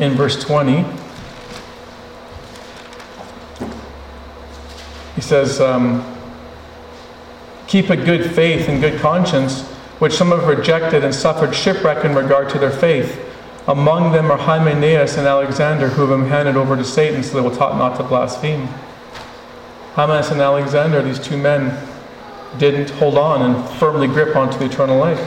in 0.00 0.16
verse 0.16 0.42
20? 0.42 0.84
He 5.18 5.22
says, 5.22 5.60
um, 5.60 6.04
Keep 7.66 7.90
a 7.90 7.96
good 7.96 8.30
faith 8.36 8.68
and 8.68 8.80
good 8.80 9.00
conscience, 9.00 9.62
which 9.98 10.12
some 10.12 10.30
have 10.30 10.46
rejected 10.46 11.02
and 11.02 11.12
suffered 11.12 11.56
shipwreck 11.56 12.04
in 12.04 12.14
regard 12.14 12.48
to 12.50 12.58
their 12.60 12.70
faith. 12.70 13.20
Among 13.66 14.12
them 14.12 14.30
are 14.30 14.38
Hymenaeus 14.38 15.16
and 15.16 15.26
Alexander, 15.26 15.88
who 15.88 16.06
have 16.06 16.16
been 16.16 16.28
handed 16.28 16.54
over 16.54 16.76
to 16.76 16.84
Satan 16.84 17.24
so 17.24 17.34
they 17.34 17.40
will 17.40 17.50
taught 17.54 17.76
not 17.76 17.96
to 17.96 18.04
blaspheme. 18.04 18.68
Hymenaeus 19.94 20.30
and 20.30 20.40
Alexander, 20.40 21.02
these 21.02 21.18
two 21.18 21.36
men, 21.36 21.76
didn't 22.56 22.90
hold 22.90 23.18
on 23.18 23.42
and 23.42 23.68
firmly 23.70 24.06
grip 24.06 24.36
onto 24.36 24.56
the 24.56 24.66
eternal 24.66 24.98
life. 24.98 25.18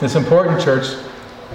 It's 0.00 0.14
important, 0.14 0.62
church. 0.62 0.86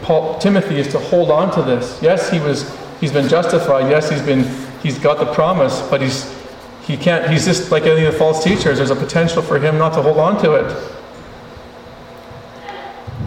Paul, 0.04 0.38
Timothy 0.38 0.76
is 0.76 0.90
to 0.90 1.00
hold 1.00 1.32
on 1.32 1.52
to 1.56 1.64
this. 1.64 2.00
Yes, 2.04 2.30
he 2.30 2.40
was 2.40 2.79
He's 3.00 3.12
been 3.12 3.30
justified. 3.30 3.90
Yes, 3.90 4.10
he's 4.10 4.22
been 4.22 4.44
he's 4.82 5.00
got 5.00 5.20
the 5.20 5.32
promise, 5.34 5.82
but 5.90 6.02
he's 6.02 6.36
he 6.86 6.98
can't 6.98 7.30
he's 7.30 7.46
just 7.46 7.72
like 7.72 7.84
any 7.84 8.06
of 8.06 8.14
the 8.14 8.20
false 8.20 8.44
teachers. 8.44 8.78
There's 8.78 8.92
a 8.92 8.96
potential 8.96 9.42
for 9.42 9.60
him 9.60 9.78
not 9.78 9.94
to 9.94 10.02
hold 10.02 10.18
on 10.18 10.42
to 10.44 10.54
it. 10.54 10.94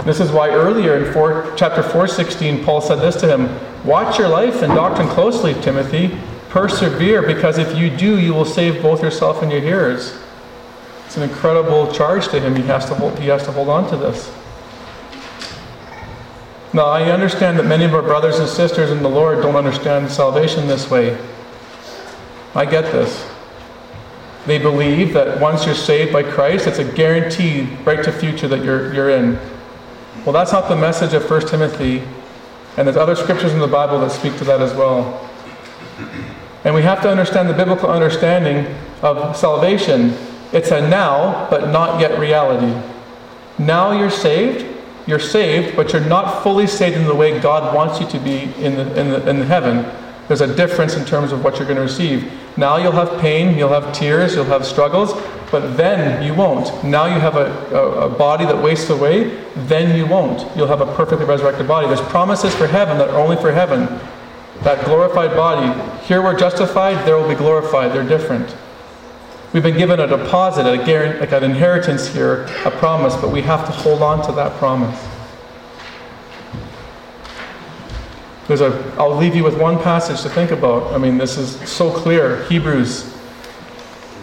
This 0.05 0.19
is 0.19 0.33
why 0.33 0.51
earlier 0.51 0.97
in 0.97 1.13
four, 1.13 1.53
chapter 1.57 1.83
4:16 1.83 2.65
Paul 2.65 2.81
said 2.81 2.99
this 3.01 3.17
to 3.17 3.29
him, 3.29 3.49
"Watch 3.85 4.19
your 4.19 4.29
life 4.29 4.63
and 4.63 4.75
doctrine 4.75 5.09
closely, 5.09 5.55
Timothy. 5.55 6.19
Persevere 6.49 7.23
because 7.23 7.57
if 7.57 7.75
you 7.77 7.89
do, 7.89 8.19
you 8.19 8.35
will 8.35 8.45
save 8.45 8.83
both 8.83 9.03
yourself 9.03 9.43
and 9.43 9.51
your 9.51 9.61
hearers." 9.61 10.15
It's 11.07 11.17
an 11.17 11.23
incredible 11.23 11.93
charge 11.93 12.29
to 12.29 12.41
him. 12.41 12.57
He 12.57 12.63
has 12.65 12.87
to 12.87 12.95
hold, 12.95 13.19
he 13.19 13.29
has 13.29 13.45
to 13.45 13.53
hold 13.53 13.69
on 13.69 13.89
to 13.91 13.97
this. 13.97 14.31
Now, 16.75 16.87
I 16.87 17.11
understand 17.11 17.59
that 17.59 17.67
many 17.67 17.85
of 17.85 17.95
our 17.95 18.01
brothers 18.01 18.39
and 18.39 18.49
sisters 18.49 18.91
in 18.91 19.03
the 19.03 19.09
Lord 19.09 19.43
don't 19.43 19.57
understand 19.57 20.11
salvation 20.11 20.67
this 20.67 20.91
way. 20.91 21.19
I 22.55 22.65
get 22.65 22.85
this. 22.85 23.29
They 24.47 24.59
believe 24.59 25.13
that 25.13 25.39
once 25.39 25.67
you're 25.67 25.75
saved 25.75 26.15
by 26.15 26.23
Christ, 26.23 26.67
it's 26.67 26.79
a 26.79 26.85
guaranteed 26.85 27.69
right 27.87 28.03
to 28.03 28.11
future 28.11 28.49
that 28.49 28.65
you're, 28.65 28.93
you're 28.95 29.11
in. 29.11 29.39
Well, 30.25 30.33
that's 30.33 30.53
not 30.53 30.69
the 30.69 30.77
message 30.77 31.13
of 31.13 31.31
1 31.31 31.47
Timothy, 31.49 32.03
and 32.79 32.89
there's 32.89 32.97
other 32.97 33.17
scriptures 33.17 33.53
in 33.53 33.59
the 33.59 33.67
Bible 33.67 34.01
that 34.01 34.11
speak 34.11 34.37
to 34.39 34.45
that 34.45 34.63
as 34.63 34.73
well. 34.73 35.29
And 36.65 36.75
we 36.75 36.83
have 36.83 37.03
to 37.03 37.11
understand 37.11 37.51
the 37.51 37.55
biblical 37.55 37.91
understanding 37.91 38.75
of 39.03 39.37
salvation. 39.37 40.17
It's 40.53 40.71
a 40.71 40.81
now, 40.81 41.49
but 41.51 41.71
not 41.71 42.01
yet 42.01 42.19
reality. 42.19 42.81
Now 43.59 43.93
you're 43.93 44.11
saved, 44.11 44.72
you're 45.07 45.19
saved, 45.19 45.77
but 45.77 45.93
you're 45.93 46.05
not 46.05 46.43
fully 46.43 46.67
saved 46.67 46.97
in 46.97 47.05
the 47.07 47.15
way 47.15 47.39
God 47.41 47.75
wants 47.75 48.01
you 48.01 48.07
to 48.09 48.19
be 48.19 48.43
in, 48.63 48.77
the, 48.77 49.01
in, 49.01 49.11
the, 49.11 49.29
in 49.29 49.41
heaven. 49.43 49.85
There's 50.29 50.41
a 50.41 50.55
difference 50.55 50.95
in 50.97 51.05
terms 51.05 51.33
of 51.33 51.43
what 51.43 51.59
you're 51.59 51.67
going 51.67 51.77
to 51.77 51.83
receive. 51.83 52.33
Now 52.57 52.77
you'll 52.77 52.93
have 52.93 53.21
pain, 53.21 53.59
you'll 53.59 53.69
have 53.69 53.93
tears, 53.93 54.35
you'll 54.35 54.45
have 54.45 54.65
struggles, 54.65 55.13
but 55.51 55.77
then 55.77 56.23
you 56.23 56.35
won't. 56.35 56.85
Now 56.85 57.07
you 57.07 57.21
have 57.21 57.37
a, 57.37 57.53
a, 57.75 58.07
a, 58.07 58.09
body 58.09 58.45
that 58.45 58.63
wastes 58.63 58.89
away, 58.91 59.45
then 59.55 59.97
you 59.97 60.07
won't. 60.07 60.57
You'll 60.57 60.69
have 60.69 60.81
a 60.81 60.95
perfectly 60.95 61.27
resurrected 61.27 61.67
body. 61.67 61.87
There's 61.89 62.01
promises 62.01 62.55
for 62.55 62.67
heaven 62.67 62.99
that 62.99 63.11
are 63.11 63.19
only 63.19 63.37
for 63.37 63.53
heaven. 63.53 63.87
That 64.63 64.85
glorified 64.85 65.37
body. 65.37 66.07
Here 66.07 66.23
we're 66.23 66.39
justified, 66.39 67.05
there 67.07 67.17
will 67.17 67.29
be 67.29 67.35
glorified. 67.35 67.93
They're 67.93 68.07
different. 68.07 68.57
We've 69.53 69.63
been 69.63 69.77
given 69.77 70.01
a 70.01 70.07
deposit, 70.07 70.67
a 70.67 70.83
guarantee, 70.85 71.21
like 71.21 71.33
an 71.33 71.45
inheritance 71.45 72.09
here, 72.09 72.45
a 72.65 72.71
promise, 72.71 73.15
but 73.17 73.31
we 73.31 73.43
have 73.43 73.67
to 73.67 73.73
hold 73.73 74.01
on 74.01 74.25
to 74.27 74.33
that 74.33 74.57
promise. 74.59 74.99
There's 78.49 78.63
a, 78.63 78.95
I'll 78.99 79.17
leave 79.17 79.37
you 79.37 79.45
with 79.45 79.59
one 79.61 79.79
passage 79.79 80.23
to 80.23 80.31
think 80.31 80.51
about. 80.51 80.93
I 80.95 80.99
mean, 80.99 81.19
this 81.19 81.37
is 81.37 81.57
so 81.69 81.91
clear. 81.91 82.45
Hebrews 82.45 83.15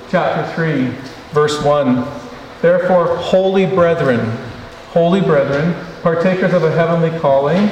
chapter 0.09 0.51
3, 0.55 0.87
verse 1.31 1.63
1. 1.63 2.05
Therefore, 2.61 3.15
holy 3.17 3.65
brethren, 3.65 4.19
holy 4.89 5.21
brethren, 5.21 5.75
partakers 6.01 6.53
of 6.53 6.63
a 6.63 6.71
heavenly 6.71 7.17
calling, 7.19 7.69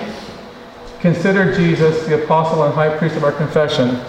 Consider 1.00 1.56
Jesus 1.56 2.08
the 2.08 2.24
apostle 2.24 2.64
and 2.64 2.74
high 2.74 2.96
priest 2.98 3.16
of 3.16 3.24
our 3.24 3.32
confession. 3.32 4.02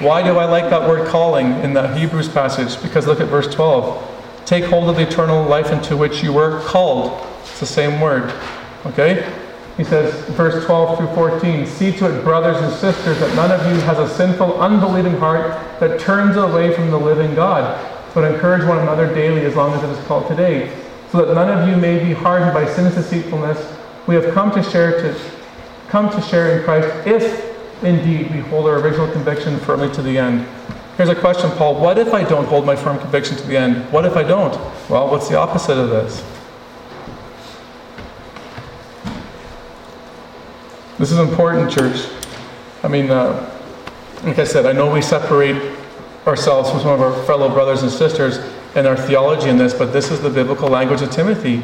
Why 0.00 0.22
do 0.22 0.38
I 0.38 0.44
like 0.44 0.70
that 0.70 0.88
word 0.88 1.08
calling 1.08 1.54
in 1.64 1.72
the 1.72 1.92
Hebrews 1.92 2.28
passage? 2.28 2.80
Because 2.80 3.08
look 3.08 3.20
at 3.20 3.26
verse 3.26 3.52
12. 3.52 4.44
Take 4.46 4.64
hold 4.66 4.88
of 4.88 4.94
the 4.94 5.02
eternal 5.02 5.42
life 5.42 5.72
into 5.72 5.96
which 5.96 6.22
you 6.22 6.32
were 6.32 6.60
called. 6.60 7.20
It's 7.40 7.58
the 7.58 7.66
same 7.66 8.00
word. 8.00 8.32
Okay? 8.86 9.28
He 9.76 9.82
says, 9.82 10.14
verse 10.36 10.64
12 10.64 10.98
through 10.98 11.14
14, 11.16 11.66
See 11.66 11.90
to 11.98 12.16
it, 12.16 12.22
brothers 12.22 12.62
and 12.62 12.72
sisters, 12.74 13.18
that 13.18 13.34
none 13.34 13.50
of 13.50 13.66
you 13.66 13.80
has 13.82 13.98
a 13.98 14.08
sinful, 14.14 14.60
unbelieving 14.60 15.16
heart 15.16 15.58
that 15.80 15.98
turns 15.98 16.36
away 16.36 16.72
from 16.72 16.90
the 16.90 16.98
living 16.98 17.34
God, 17.34 17.84
but 18.14 18.22
encourage 18.22 18.64
one 18.64 18.78
another 18.78 19.12
daily 19.12 19.44
as 19.46 19.56
long 19.56 19.74
as 19.74 19.82
it 19.82 19.90
is 19.90 20.06
called 20.06 20.28
today, 20.28 20.72
so 21.10 21.24
that 21.24 21.34
none 21.34 21.50
of 21.50 21.68
you 21.68 21.76
may 21.76 21.98
be 21.98 22.12
hardened 22.12 22.54
by 22.54 22.66
sin's 22.72 22.94
deceitfulness. 22.94 23.76
We 24.06 24.14
have 24.14 24.32
come 24.32 24.52
to 24.52 24.62
share 24.62 24.92
to 25.02 25.20
come 25.88 26.08
to 26.10 26.20
share 26.20 26.56
in 26.56 26.64
Christ 26.64 27.06
if 27.06 27.47
indeed 27.82 28.30
we 28.30 28.40
hold 28.40 28.66
our 28.66 28.78
original 28.78 29.10
conviction 29.12 29.58
firmly 29.58 29.90
to 29.94 30.02
the 30.02 30.18
end. 30.18 30.46
Here's 30.96 31.08
a 31.08 31.14
question, 31.14 31.50
Paul. 31.52 31.80
What 31.80 31.96
if 31.96 32.12
I 32.12 32.24
don't 32.24 32.46
hold 32.46 32.66
my 32.66 32.74
firm 32.74 32.98
conviction 32.98 33.36
to 33.36 33.46
the 33.46 33.56
end? 33.56 33.90
What 33.92 34.04
if 34.04 34.16
I 34.16 34.24
don't? 34.24 34.52
Well, 34.90 35.08
what's 35.08 35.28
the 35.28 35.38
opposite 35.38 35.78
of 35.78 35.90
this? 35.90 36.24
This 40.98 41.12
is 41.12 41.18
important, 41.20 41.70
church. 41.70 42.10
I 42.82 42.88
mean, 42.88 43.10
uh, 43.10 43.48
like 44.24 44.40
I 44.40 44.44
said, 44.44 44.66
I 44.66 44.72
know 44.72 44.92
we 44.92 45.00
separate 45.00 45.76
ourselves 46.26 46.70
from 46.70 46.80
some 46.80 46.90
of 46.90 47.00
our 47.00 47.22
fellow 47.22 47.48
brothers 47.48 47.82
and 47.82 47.92
sisters 47.92 48.38
in 48.74 48.84
our 48.84 48.96
theology 48.96 49.48
in 49.48 49.56
this, 49.56 49.72
but 49.72 49.92
this 49.92 50.10
is 50.10 50.20
the 50.20 50.30
biblical 50.30 50.68
language 50.68 51.00
of 51.00 51.12
Timothy. 51.12 51.62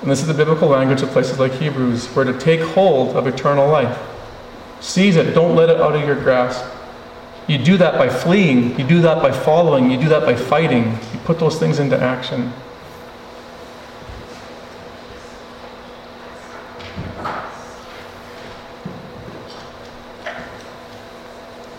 And 0.00 0.10
this 0.10 0.20
is 0.20 0.26
the 0.26 0.34
biblical 0.34 0.68
language 0.68 1.02
of 1.02 1.10
places 1.10 1.38
like 1.38 1.52
Hebrews. 1.52 2.12
We're 2.16 2.24
to 2.24 2.36
take 2.36 2.60
hold 2.60 3.16
of 3.16 3.28
eternal 3.28 3.68
life. 3.68 3.96
Seize 4.82 5.14
it, 5.14 5.32
don't 5.32 5.54
let 5.54 5.70
it 5.70 5.80
out 5.80 5.94
of 5.94 6.04
your 6.04 6.16
grasp. 6.16 6.64
You 7.46 7.56
do 7.56 7.76
that 7.76 7.96
by 7.96 8.08
fleeing, 8.08 8.78
you 8.78 8.84
do 8.84 9.00
that 9.02 9.22
by 9.22 9.30
following, 9.30 9.90
you 9.90 9.96
do 9.96 10.08
that 10.08 10.24
by 10.24 10.34
fighting. 10.34 10.90
You 11.12 11.20
put 11.24 11.38
those 11.38 11.56
things 11.56 11.78
into 11.78 11.96
action. 11.96 12.52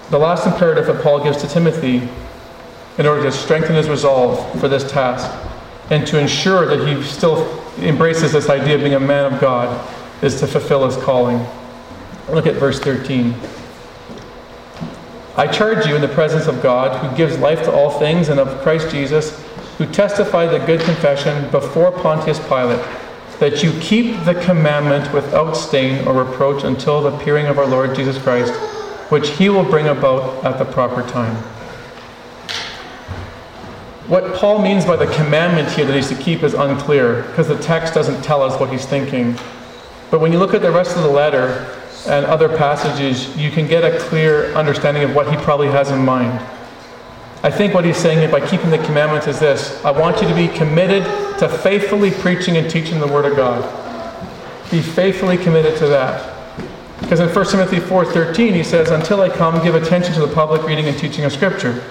The 0.10 0.20
last 0.20 0.48
imperative 0.48 0.86
that 0.86 1.04
Paul 1.04 1.24
gives 1.24 1.38
to 1.42 1.48
Timothy 1.48 2.08
in 2.98 3.06
order 3.06 3.24
to 3.24 3.32
strengthen 3.32 3.76
his 3.76 3.90
resolve 3.90 4.60
for 4.62 4.70
this 4.70 4.90
task 4.90 5.30
and 5.90 6.08
to 6.08 6.20
ensure 6.20 6.66
that 6.66 6.88
he 6.88 7.04
still 7.04 7.62
embraces 7.80 8.32
this 8.32 8.48
idea 8.48 8.76
of 8.76 8.82
being 8.82 8.94
a 8.94 9.00
man 9.00 9.34
of 9.34 9.42
God 9.42 9.86
is 10.24 10.40
to 10.40 10.48
fulfill 10.48 10.86
his 10.86 10.96
calling. 11.04 11.46
Look 12.30 12.48
at 12.48 12.56
verse 12.56 12.80
13. 12.80 13.36
I 15.36 15.48
charge 15.48 15.86
you 15.86 15.96
in 15.96 16.02
the 16.02 16.08
presence 16.08 16.48
of 16.48 16.62
God, 16.62 17.04
who 17.04 17.18
gives 17.18 17.38
life 17.40 17.64
to 17.64 17.72
all 17.72 17.90
things, 17.90 18.30
and 18.30 18.40
of 18.40 18.62
Christ 18.62 18.90
Jesus, 18.90 19.42
who 19.78 19.86
testified 19.86 20.52
the 20.52 20.66
good 20.66 20.82
confession 20.82 21.50
before 21.50 21.92
Pontius 21.92 22.40
Pilate, 22.48 22.84
that 23.40 23.64
you 23.64 23.72
keep 23.80 24.24
the 24.26 24.36
commandment 24.36 25.12
without 25.14 25.54
stain 25.54 26.08
or 26.08 26.24
reproach 26.24 26.64
until 26.64 27.02
the 27.02 27.16
appearing 27.16 27.48
of 27.48 27.58
our 27.58 27.66
Lord 27.66 27.96
Jesus 27.96 28.18
Christ 28.22 28.54
which 29.14 29.30
he 29.30 29.48
will 29.48 29.64
bring 29.64 29.88
about 29.88 30.44
at 30.44 30.58
the 30.58 30.66
proper 30.66 31.08
time. 31.08 31.36
What 34.08 34.34
Paul 34.34 34.60
means 34.64 34.86
by 34.86 34.96
the 34.96 35.06
commandment 35.14 35.70
here 35.70 35.86
that 35.86 35.96
he's 35.96 36.10
to 36.10 36.16
keep 36.16 36.42
is 36.42 36.56
unclear 36.56 37.22
because 37.24 37.48
the 37.48 37.58
text 37.60 37.94
doesn't 37.94 38.24
tell 38.24 38.42
us 38.42 38.60
what 38.60 38.72
he's 38.72 38.88
thinking. 38.88 39.38
But 40.10 40.20
when 40.20 40.32
you 40.32 40.40
look 40.40 40.56
at 40.56 40.64
the 40.64 40.72
rest 40.72 40.98
of 40.98 41.04
the 41.04 41.10
letter 41.10 41.80
and 42.08 42.26
other 42.26 42.50
passages, 42.50 43.36
you 43.38 43.50
can 43.50 43.68
get 43.68 43.84
a 43.84 43.98
clear 44.00 44.54
understanding 44.54 45.04
of 45.04 45.16
what 45.16 45.30
he 45.30 45.38
probably 45.38 45.68
has 45.68 45.90
in 45.92 46.04
mind. 46.04 46.32
I 47.44 47.52
think 47.52 47.74
what 47.74 47.84
he's 47.84 47.98
saying 47.98 48.30
by 48.32 48.46
keeping 48.46 48.70
the 48.70 48.78
commandments 48.80 49.28
is 49.28 49.40
this 49.40 49.84
I 49.84 49.92
want 49.92 50.22
you 50.22 50.28
to 50.28 50.36
be 50.36 50.48
committed 50.48 51.04
to 51.40 51.50
faithfully 51.50 52.12
preaching 52.12 52.58
and 52.58 52.70
teaching 52.70 53.00
the 53.00 53.08
Word 53.08 53.26
of 53.26 53.36
God. 53.36 53.62
Be 54.72 54.82
faithfully 54.82 55.38
committed 55.38 55.78
to 55.80 55.88
that. 55.88 56.30
Because 57.02 57.20
in 57.20 57.28
1 57.28 57.46
Timothy 57.48 57.78
4.13 57.78 58.54
he 58.54 58.64
says, 58.64 58.92
Until 58.92 59.22
I 59.22 59.30
come, 59.30 59.62
give 59.64 59.76
attention 59.76 60.14
to 60.14 60.22
the 60.22 60.34
public 60.34 60.64
reading 60.64 60.86
and 60.86 60.98
teaching 60.98 61.26
of 61.26 61.34
Scripture. 61.34 61.84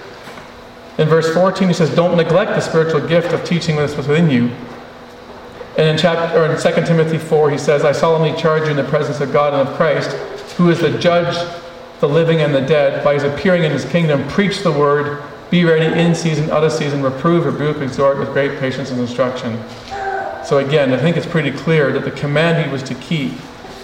In 0.97 1.07
verse 1.07 1.31
14 1.33 1.67
he 1.67 1.73
says, 1.73 1.93
Don't 1.95 2.17
neglect 2.17 2.51
the 2.51 2.61
spiritual 2.61 3.07
gift 3.07 3.31
of 3.31 3.43
teaching 3.45 3.75
that's 3.75 3.95
within 3.95 4.29
you. 4.29 4.51
And 5.77 5.89
in, 5.89 5.97
chapter, 5.97 6.39
or 6.39 6.45
in 6.45 6.61
2 6.61 6.85
Timothy 6.85 7.17
4 7.17 7.49
he 7.49 7.57
says, 7.57 7.83
I 7.83 7.93
solemnly 7.93 8.39
charge 8.39 8.63
you 8.63 8.69
in 8.69 8.77
the 8.77 8.83
presence 8.83 9.19
of 9.21 9.33
God 9.33 9.53
and 9.53 9.67
of 9.67 9.75
Christ, 9.75 10.11
who 10.55 10.69
is 10.69 10.79
the 10.79 10.95
judge, 10.99 11.35
the 11.99 12.07
living 12.07 12.41
and 12.41 12.53
the 12.53 12.61
dead, 12.61 13.03
by 13.03 13.15
his 13.15 13.23
appearing 13.23 13.63
in 13.63 13.71
his 13.71 13.85
kingdom, 13.85 14.27
preach 14.27 14.61
the 14.61 14.71
word, 14.71 15.23
be 15.49 15.65
ready 15.65 15.85
in 15.99 16.13
season, 16.13 16.51
out 16.51 16.63
of 16.63 16.71
season, 16.71 17.01
reprove, 17.01 17.45
rebuke, 17.45 17.77
exhort 17.77 18.19
with 18.19 18.31
great 18.33 18.59
patience 18.59 18.91
and 18.91 18.99
instruction. 18.99 19.59
So 20.45 20.59
again, 20.59 20.93
I 20.93 20.97
think 20.97 21.17
it's 21.17 21.25
pretty 21.25 21.51
clear 21.51 21.91
that 21.91 22.03
the 22.03 22.11
command 22.11 22.63
he 22.63 22.71
was 22.71 22.83
to 22.83 22.95
keep 22.95 23.33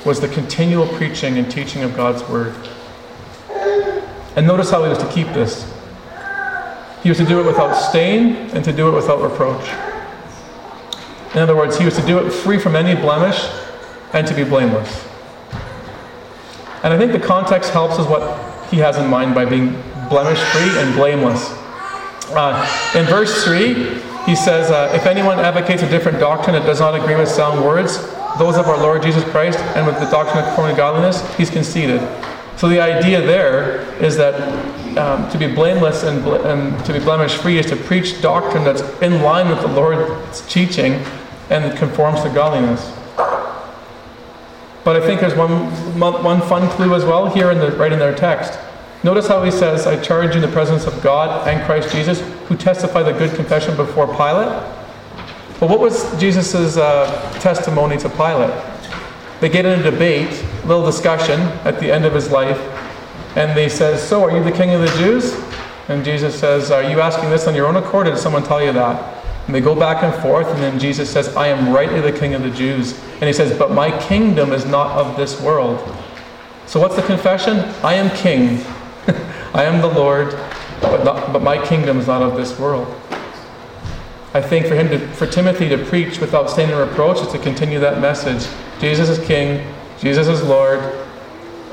was 0.06 0.20
the 0.20 0.28
continual 0.28 0.88
preaching 0.88 1.38
and 1.38 1.50
teaching 1.50 1.82
of 1.84 1.96
God's 1.96 2.28
Word. 2.30 2.56
And 4.36 4.46
notice 4.46 4.70
how 4.70 4.84
he 4.84 4.90
was 4.90 5.00
to 5.00 5.10
keep 5.12 5.28
this. 5.28 5.66
He 7.02 7.10
was 7.10 7.18
to 7.18 7.26
do 7.26 7.40
it 7.40 7.46
without 7.46 7.74
stain 7.74 8.36
and 8.54 8.64
to 8.64 8.72
do 8.72 8.90
it 8.90 8.92
without 8.92 9.22
reproach. 9.22 9.89
In 11.34 11.40
other 11.40 11.56
words, 11.56 11.78
he 11.78 11.86
was 11.86 11.96
to 11.96 12.06
do 12.06 12.18
it 12.20 12.32
free 12.32 12.58
from 12.58 12.76
any 12.76 13.00
blemish 13.00 13.48
and 14.14 14.26
to 14.28 14.34
be 14.34 14.44
blameless. 14.44 15.06
And 16.84 16.94
I 16.94 16.98
think 16.98 17.12
the 17.12 17.20
context 17.20 17.72
helps 17.72 18.00
us 18.00 18.08
what 18.08 18.70
he 18.70 18.78
has 18.78 18.98
in 18.98 19.08
mind 19.08 19.36
by 19.36 19.46
being 19.46 19.72
blemish 20.10 20.40
free 20.40 20.80
and 20.80 20.96
blameless. 20.96 21.52
Uh, 22.32 22.66
in 22.96 23.06
verse 23.06 23.44
3, 23.44 23.74
he 24.26 24.36
says, 24.36 24.72
uh, 24.72 24.92
If 24.96 25.06
anyone 25.06 25.40
advocates 25.40 25.84
a 25.84 25.90
different 25.90 26.20
doctrine 26.20 26.54
that 26.56 26.66
does 26.66 26.80
not 26.80 26.96
agree 26.96 27.16
with 27.16 27.30
sound 27.30 27.64
words, 27.64 27.98
those 28.38 28.58
of 28.58 28.68
our 28.68 28.78
Lord 28.78 29.04
Jesus 29.04 29.24
Christ 29.26 29.60
and 29.76 29.86
with 29.86 30.00
the 30.00 30.10
doctrine 30.10 30.40
of 30.40 30.46
conforming 30.46 30.78
godliness, 30.78 31.22
he's 31.36 31.50
conceited. 31.50 32.02
So 32.58 32.68
the 32.68 32.80
idea 32.80 33.22
there 33.22 33.82
is 34.04 34.18
that 34.18 34.36
um, 34.98 35.30
to 35.32 35.38
be 35.38 35.48
blameless 35.48 36.04
and, 36.04 36.26
and 36.28 36.86
to 36.86 36.94
be 36.94 37.00
blemish 37.00 37.36
free 37.36 37.58
is 37.58 37.66
to 37.68 37.76
preach 37.76 38.22
doctrine 38.22 38.64
that's 38.64 38.82
in 39.02 39.22
line 39.22 39.50
with 39.50 39.62
the 39.62 39.68
Lord's 39.68 40.42
teaching 40.48 41.04
and 41.50 41.78
conforms 41.78 42.22
to 42.22 42.30
godliness. 42.30 42.94
But 44.84 44.96
I 44.96 45.06
think 45.06 45.22
there's 45.22 45.36
one, 45.36 45.50
one 46.00 46.42
fun 46.42 46.70
clue 46.70 46.96
as 46.96 47.04
well 47.04 47.30
here 47.30 47.52
in 47.52 47.60
the, 47.60 47.72
right 47.72 47.92
in 47.92 48.00
their 48.00 48.16
text. 48.16 48.58
Notice 49.04 49.28
how 49.28 49.44
he 49.44 49.52
says, 49.52 49.88
I 49.88 50.02
charge 50.02 50.36
you 50.36 50.42
in 50.42 50.42
the 50.42 50.54
presence 50.54 50.86
of 50.86 51.02
God 51.02 51.48
and 51.48 51.64
Christ 51.66 51.92
Jesus, 51.94 52.22
who 52.48 52.58
testify 52.58 53.04
the 53.04 53.14
good 53.14 53.36
confession 53.36 53.76
before 53.76 54.08
Pilate. 54.08 54.50
Well, 55.60 55.70
what 55.70 55.80
was 55.80 56.18
Jesus' 56.20 56.78
uh, 56.78 57.40
testimony 57.40 57.98
to 57.98 58.10
Pilate? 58.10 58.54
They 59.42 59.50
get 59.50 59.66
in 59.66 59.80
a 59.80 59.84
debate, 59.84 60.44
a 60.64 60.68
little 60.68 60.86
discussion 60.86 61.40
at 61.64 61.80
the 61.80 61.92
end 61.92 62.06
of 62.06 62.14
his 62.14 62.30
life, 62.32 62.60
and 63.36 63.56
they 63.58 63.70
says, 63.70 64.06
"So, 64.06 64.24
are 64.24 64.36
you 64.36 64.44
the 64.44 64.52
king 64.52 64.72
of 64.72 64.82
the 64.82 64.98
Jews?" 64.98 65.34
And 65.88 66.04
Jesus 66.04 66.38
says, 66.38 66.72
"Are 66.72 66.84
you 66.84 67.00
asking 67.00 67.30
this 67.30 67.48
on 67.48 67.56
your 67.56 67.68
own 67.68 67.76
accord, 67.76 68.08
or 68.08 68.12
did 68.12 68.20
someone 68.20 68.44
tell 68.44 68.62
you 68.64 68.74
that?" 68.74 69.19
And 69.50 69.56
they 69.56 69.62
go 69.62 69.74
back 69.74 70.04
and 70.04 70.14
forth, 70.22 70.46
and 70.50 70.62
then 70.62 70.78
Jesus 70.78 71.10
says, 71.10 71.36
"I 71.36 71.48
am 71.48 71.74
rightly 71.74 72.02
the 72.02 72.12
king 72.12 72.36
of 72.36 72.44
the 72.44 72.52
Jews." 72.52 72.94
And 73.14 73.24
he 73.24 73.34
says, 73.34 73.58
"But 73.58 73.72
my 73.72 73.90
kingdom 73.90 74.54
is 74.54 74.64
not 74.64 74.92
of 74.92 75.18
this 75.18 75.42
world." 75.42 75.80
So, 76.68 76.80
what's 76.80 76.96
the 76.96 77.02
confession? 77.02 77.66
I 77.84 77.96
am 77.96 78.12
king. 78.12 78.64
I 79.56 79.64
am 79.64 79.82
the 79.82 79.88
Lord, 79.88 80.38
but, 80.82 81.04
not, 81.04 81.34
but 81.34 81.42
my 81.42 81.58
kingdom 81.66 81.98
is 82.00 82.06
not 82.06 82.22
of 82.22 82.38
this 82.38 82.60
world. 82.60 82.94
I 84.36 84.42
think 84.44 84.68
for 84.68 84.76
him 84.76 84.88
to, 84.90 85.00
for 85.00 85.26
Timothy 85.26 85.68
to 85.70 85.80
preach 85.80 86.20
without 86.20 86.52
stain 86.52 86.70
and 86.70 86.80
reproach 86.80 87.20
is 87.20 87.32
to 87.32 87.40
continue 87.40 87.80
that 87.80 88.00
message. 88.00 88.48
Jesus 88.80 89.10
is 89.10 89.18
King, 89.26 89.66
Jesus 90.00 90.28
is 90.28 90.44
Lord, 90.44 90.80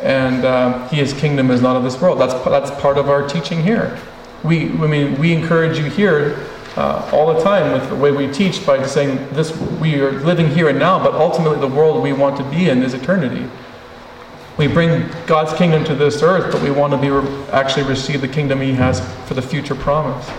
and 0.01 0.47
uh, 0.47 0.89
His 0.89 1.13
kingdom 1.13 1.51
is 1.51 1.61
not 1.61 1.77
of 1.77 1.83
this 1.83 2.01
world. 2.01 2.19
That's 2.19 2.33
that's 2.47 2.71
part 2.81 2.97
of 2.97 3.11
our 3.11 3.29
teaching 3.29 3.63
here. 3.63 3.99
We, 4.43 4.71
I 4.71 4.87
mean, 4.87 5.19
we 5.21 5.35
encourage 5.35 5.77
you 5.77 5.91
here 5.91 6.49
uh, 6.77 7.09
all 7.13 7.33
the 7.33 7.43
time 7.43 7.73
with 7.73 7.89
the 7.89 7.97
way 7.97 8.13
we 8.13 8.31
teach 8.31 8.65
by 8.67 8.87
saying 8.87 9.17
this: 9.33 9.57
we 9.81 10.01
are 10.01 10.13
living 10.21 10.49
here 10.49 10.69
and 10.69 10.79
now, 10.79 11.03
but 11.03 11.15
ultimately 11.15 11.59
the 11.59 11.75
world 11.75 12.03
we 12.03 12.13
want 12.13 12.37
to 12.37 12.45
be 12.45 12.69
in 12.69 12.83
is 12.83 12.95
eternity. 12.95 13.49
We 14.59 14.67
bring 14.67 15.09
God's 15.27 15.53
kingdom 15.53 15.85
to 15.85 15.95
this 15.95 16.23
earth, 16.23 16.53
but 16.53 16.63
we 16.63 16.71
want 16.71 16.93
to 16.93 16.99
be 16.99 17.09
actually 17.51 17.85
receive 17.85 18.21
the 18.21 18.29
kingdom 18.29 18.61
He 18.61 18.73
has 18.73 19.01
for 19.27 19.35
the 19.35 19.43
future 19.43 19.75
promise. 19.75 20.31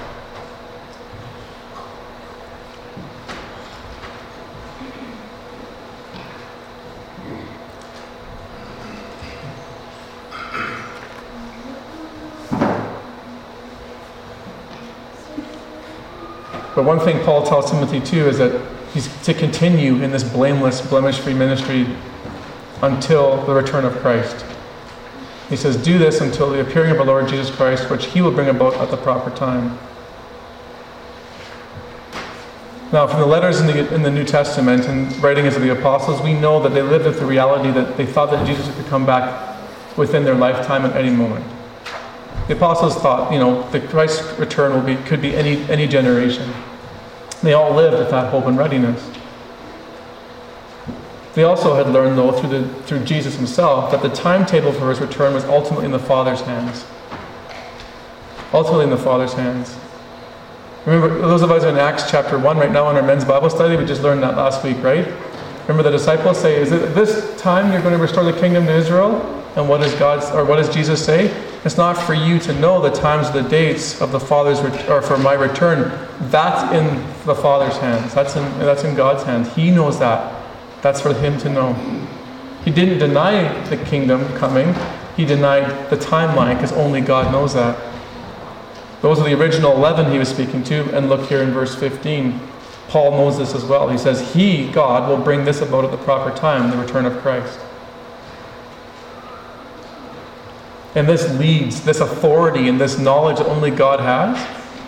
One 16.88 17.02
thing 17.02 17.22
Paul 17.26 17.46
tells 17.46 17.70
Timothy 17.70 18.00
too 18.00 18.30
is 18.30 18.38
that 18.38 18.66
he's 18.94 19.10
to 19.24 19.34
continue 19.34 20.02
in 20.02 20.10
this 20.10 20.24
blameless, 20.24 20.80
blemish 20.80 21.20
free 21.20 21.34
ministry 21.34 21.86
until 22.82 23.46
the 23.46 23.54
return 23.54 23.84
of 23.84 23.94
Christ. 23.98 24.46
He 25.50 25.58
says, 25.58 25.76
Do 25.76 25.98
this 25.98 26.22
until 26.22 26.50
the 26.50 26.62
appearing 26.62 26.92
of 26.92 27.00
our 27.02 27.06
Lord 27.06 27.28
Jesus 27.28 27.54
Christ, 27.54 27.90
which 27.90 28.06
he 28.06 28.22
will 28.22 28.32
bring 28.32 28.48
about 28.48 28.74
at 28.76 28.90
the 28.90 28.96
proper 28.96 29.30
time. 29.36 29.78
Now, 32.94 33.06
from 33.06 33.20
the 33.20 33.26
letters 33.26 33.60
in 33.60 33.68
the, 33.68 33.94
in 33.94 34.04
the 34.04 34.12
New 34.12 34.24
Testament 34.24 34.86
and 34.86 35.14
writings 35.22 35.58
of 35.58 35.64
the 35.64 35.78
apostles, 35.78 36.22
we 36.22 36.34
know 36.34 36.64
that 36.64 36.70
they 36.70 36.82
lived 36.82 37.04
with 37.04 37.20
the 37.20 37.26
reality 37.26 37.70
that 37.72 37.98
they 37.98 38.06
thought 38.06 38.32
that 38.32 38.48
Jesus 38.48 38.74
could 38.74 38.86
come 38.86 39.06
back 39.06 39.58
within 39.98 40.24
their 40.24 40.36
lifetime 40.36 40.86
at 40.86 40.96
any 40.96 41.14
moment. 41.14 41.46
The 42.48 42.56
apostles 42.56 42.96
thought, 42.96 43.34
you 43.34 43.40
know, 43.40 43.70
the 43.72 43.82
Christ's 43.82 44.40
return 44.40 44.72
will 44.72 44.82
be, 44.82 44.96
could 45.04 45.22
be 45.22 45.36
any, 45.36 45.70
any 45.70 45.86
generation. 45.86 46.50
They 47.44 47.54
all 47.54 47.74
lived 47.74 47.98
with 47.98 48.10
that 48.10 48.32
hope 48.32 48.46
and 48.46 48.58
readiness. 48.58 49.10
They 51.34 51.44
also 51.44 51.76
had 51.76 51.88
learned, 51.94 52.18
though, 52.18 52.32
through, 52.32 52.50
the, 52.50 52.68
through 52.84 53.04
Jesus 53.04 53.36
himself, 53.36 53.92
that 53.92 54.02
the 54.02 54.10
timetable 54.10 54.72
for 54.72 54.90
his 54.90 55.00
return 55.00 55.36
was 55.36 55.46
ultimately 55.46 55.86
in 55.86 55.92
the 55.92 56.00
Father's 56.00 56.42
hands. 56.42 56.84
Ultimately 58.54 58.86
in 58.86 58.90
the 58.90 58.98
Father's 58.98 59.34
hands. 59.34 59.78
Remember, 60.88 61.20
those 61.20 61.44
of 61.44 61.52
us 61.52 61.64
in 61.64 61.76
Acts 61.78 62.10
chapter 62.10 62.40
1 62.40 62.58
right 62.58 62.72
now 62.72 62.90
in 62.90 62.96
our 62.96 63.04
men's 63.04 63.26
Bible 63.26 63.50
study, 63.50 63.76
we 63.76 63.86
just 63.86 64.02
learned 64.02 64.24
that 64.24 64.36
last 64.36 64.64
week, 64.64 64.82
right? 64.82 65.06
Remember 65.68 65.84
the 65.84 65.92
disciples 65.92 66.40
say, 66.40 66.60
Is 66.60 66.72
it 66.72 66.96
this 66.96 67.40
time 67.40 67.72
you're 67.72 67.82
going 67.82 67.94
to 67.94 68.02
restore 68.02 68.24
the 68.24 68.34
kingdom 68.40 68.66
to 68.66 68.74
Israel? 68.74 69.22
And 69.58 69.68
what 69.68 69.82
does 69.82 69.94
God 69.96 70.24
or 70.34 70.46
what 70.46 70.56
does 70.56 70.74
Jesus 70.74 71.06
say? 71.06 71.28
It's 71.68 71.76
not 71.76 71.98
for 71.98 72.14
you 72.14 72.40
to 72.40 72.54
know 72.62 72.82
the 72.82 72.92
times, 72.92 73.30
the 73.30 73.42
dates 73.42 74.00
of 74.00 74.14
the 74.14 74.22
Father's 74.22 74.62
ret- 74.62 74.88
or 74.88 75.02
for 75.02 75.18
my 75.18 75.34
return. 75.34 76.08
That's 76.32 76.74
in 76.74 76.86
the 77.26 77.36
Father's 77.36 77.76
hands. 77.80 78.14
That's 78.14 78.38
in 78.38 78.44
that's 78.60 78.86
in 78.86 78.96
God's 78.96 79.24
hands. 79.24 79.54
He 79.54 79.70
knows 79.70 80.00
that. 80.00 80.34
That's 80.82 81.02
for 81.02 81.14
him 81.14 81.38
to 81.40 81.50
know. 81.50 81.74
He 82.64 82.72
didn't 82.72 83.00
deny 83.00 83.52
the 83.66 83.76
kingdom 83.76 84.26
coming. 84.38 84.74
He 85.18 85.26
denied 85.26 85.90
the 85.90 85.98
timeline 85.98 86.56
because 86.56 86.72
only 86.72 87.02
God 87.02 87.34
knows 87.34 87.54
that. 87.56 87.78
Those 89.02 89.20
are 89.20 89.26
the 89.26 89.38
original 89.38 89.74
11 89.74 90.10
he 90.10 90.20
was 90.20 90.30
speaking 90.30 90.64
to. 90.64 90.96
And 90.96 91.10
look 91.10 91.28
here 91.28 91.44
in 91.44 91.52
verse 91.52 91.76
15. 91.76 92.40
Paul 92.88 93.12
knows 93.12 93.38
this 93.38 93.54
as 93.54 93.66
well. 93.66 93.90
He 93.90 93.98
says, 93.98 94.34
He, 94.34 94.72
God, 94.72 95.10
will 95.10 95.22
bring 95.22 95.44
this 95.44 95.60
about 95.60 95.84
at 95.84 95.92
the 95.92 95.98
proper 95.98 96.34
time, 96.34 96.72
the 96.72 96.78
return 96.78 97.06
of 97.06 97.18
Christ. 97.18 97.60
And 100.98 101.08
this 101.08 101.32
leads, 101.38 101.82
this 101.84 102.00
authority 102.00 102.70
and 102.70 102.82
this 102.82 102.98
knowledge 102.98 103.38
that 103.38 103.46
only 103.46 103.70
God 103.70 104.00
has, 104.00 104.36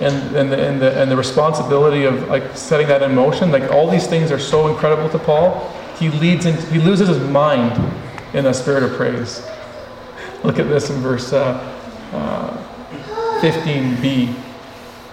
and, 0.02 0.36
and, 0.36 0.52
the, 0.52 0.58
and, 0.60 0.82
the, 0.82 1.00
and 1.00 1.12
the 1.12 1.16
responsibility 1.16 2.06
of 2.06 2.28
like 2.30 2.58
setting 2.58 2.88
that 2.88 3.04
in 3.04 3.14
motion, 3.14 3.52
like 3.52 3.70
all 3.72 3.88
these 3.88 4.08
things 4.08 4.32
are 4.32 4.40
so 4.40 4.70
incredible 4.70 5.08
to 5.10 5.20
Paul. 5.20 5.72
He 6.00 6.10
leads 6.10 6.48
in, 6.48 6.58
he 6.74 6.80
loses 6.80 7.10
his 7.10 7.20
mind 7.20 7.80
in 8.34 8.48
a 8.48 8.56
spirit 8.56 8.82
of 8.82 8.94
praise. 8.94 9.48
Look 10.44 10.58
at 10.58 10.68
this 10.68 10.90
in 10.90 10.96
verse 10.96 11.32
uh, 11.32 11.60
uh, 12.12 13.42
15b. 13.42 14.34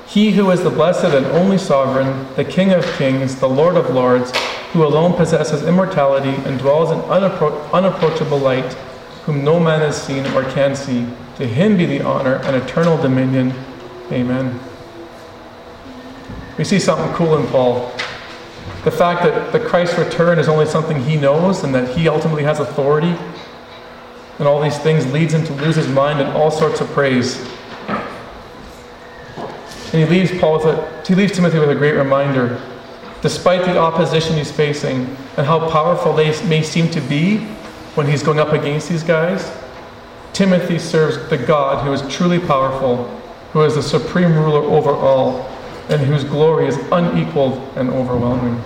He 0.06 0.32
who 0.32 0.50
is 0.50 0.62
the 0.62 0.70
blessed 0.70 1.14
and 1.14 1.26
only 1.26 1.59
sovereign, 1.59 2.26
the 2.37 2.44
King 2.44 2.72
of 2.72 2.87
kings, 2.96 3.37
the 3.37 3.48
Lord 3.50 3.76
of 3.76 3.90
lords, 3.90 4.32
who 4.72 4.82
alone 4.82 5.12
possesses 5.12 5.62
immortality 5.62 6.42
and 6.48 6.59
dwells 6.59 6.90
in 6.90 7.00
unappro- 7.00 7.70
unapproachable 7.72 8.38
light, 8.38 8.74
whom 9.27 9.45
no 9.45 9.61
man 9.61 9.81
has 9.81 10.01
seen 10.01 10.25
or 10.29 10.45
can 10.53 10.75
see, 10.75 11.07
to 11.37 11.47
him 11.47 11.77
be 11.77 11.85
the 11.85 12.01
honor 12.01 12.37
and 12.45 12.57
eternal 12.57 12.97
dominion. 12.97 13.53
Amen. 14.11 14.59
We 16.57 16.65
see 16.65 16.79
something 16.79 17.12
cool 17.15 17.37
in 17.37 17.47
Paul. 17.49 17.91
The 18.85 18.93
fact 18.93 19.25
that 19.25 19.53
the 19.53 19.61
Christ's 19.61 19.99
return 19.99 20.39
is 20.39 20.49
only 20.49 20.65
something 20.65 21.03
he 21.03 21.17
knows 21.17 21.65
and 21.65 21.75
that 21.75 21.97
he 21.97 22.09
ultimately 22.09 22.45
has 22.45 22.61
authority 22.61 23.17
and 24.39 24.47
all 24.47 24.61
these 24.61 24.79
things 24.79 25.11
leads 25.12 25.33
him 25.33 25.45
to 25.45 25.53
lose 25.55 25.77
his 25.77 25.89
mind 25.89 26.21
in 26.21 26.27
all 26.29 26.51
sorts 26.51 26.81
of 26.81 26.89
praise. 26.89 27.41
And 29.93 30.03
he 30.03 30.05
leaves 30.05 30.39
Paul 30.39 30.59
with 30.59 30.67
a, 30.67 31.03
he 31.07 31.15
leaves 31.15 31.33
Timothy 31.33 31.59
with 31.59 31.71
a 31.71 31.75
great 31.75 31.95
reminder. 31.95 32.61
Despite 33.23 33.65
the 33.65 33.79
opposition 33.79 34.37
he's 34.37 34.53
facing 34.53 35.17
and 35.37 35.47
how 35.47 35.71
powerful 35.71 36.12
they 36.12 36.31
may 36.45 36.62
seem 36.62 36.91
to 36.91 37.01
be 37.01 37.49
when 37.96 38.06
he's 38.06 38.22
going 38.22 38.38
up 38.38 38.52
against 38.52 38.90
these 38.90 39.02
guys, 39.02 39.50
Timothy 40.35 40.78
serves 40.78 41.16
the 41.30 41.38
God 41.38 41.82
who 41.82 41.92
is 41.94 42.14
truly 42.14 42.38
powerful, 42.38 43.06
who 43.52 43.62
is 43.62 43.74
the 43.74 43.82
supreme 43.82 44.35
ruler 44.35 44.61
over 44.61 44.90
all, 44.90 45.48
and 45.88 46.02
whose 46.02 46.22
glory 46.22 46.66
is 46.66 46.76
unequaled 46.92 47.59
and 47.74 47.88
overwhelming. 47.88 48.62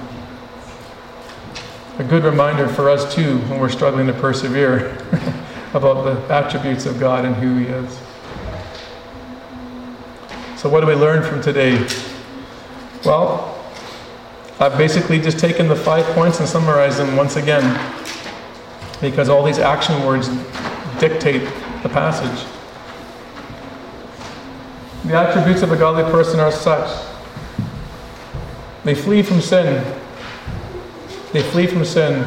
A 1.99 2.05
good 2.05 2.25
reminder 2.25 2.67
for 2.67 2.91
us 2.91 3.15
too 3.15 3.39
when 3.43 3.61
we're 3.61 3.69
struggling 3.69 4.09
to 4.09 4.13
persevere 4.15 4.97
about 5.75 6.03
the 6.03 6.35
attributes 6.35 6.85
of 6.87 6.99
God 6.99 7.25
and 7.25 7.37
who 7.37 7.57
He 7.59 7.67
is. 7.67 7.99
So, 10.59 10.69
what 10.69 10.81
do 10.81 10.89
we 10.89 10.95
learn 10.95 11.23
from 11.23 11.41
today? 11.41 11.87
Well, 13.05 13.57
I've 14.59 14.77
basically 14.77 15.21
just 15.21 15.39
taken 15.39 15.69
the 15.69 15.77
five 15.77 16.05
points 16.17 16.41
and 16.41 16.49
summarized 16.49 16.99
them 16.99 17.17
once 17.17 17.37
again 17.37 18.00
because 19.01 19.29
all 19.29 19.43
these 19.43 19.59
action 19.59 20.05
words 20.05 20.29
dictate 20.99 21.43
the 21.83 21.89
passage. 21.89 22.47
The 25.05 25.15
attributes 25.15 25.63
of 25.63 25.73
a 25.73 25.77
godly 25.77 26.05
person 26.11 26.41
are 26.41 26.53
such 26.53 26.89
they 28.85 28.95
flee 28.95 29.23
from 29.23 29.41
sin. 29.41 29.85
They 31.33 31.43
flee 31.43 31.67
from 31.67 31.85
sin. 31.85 32.25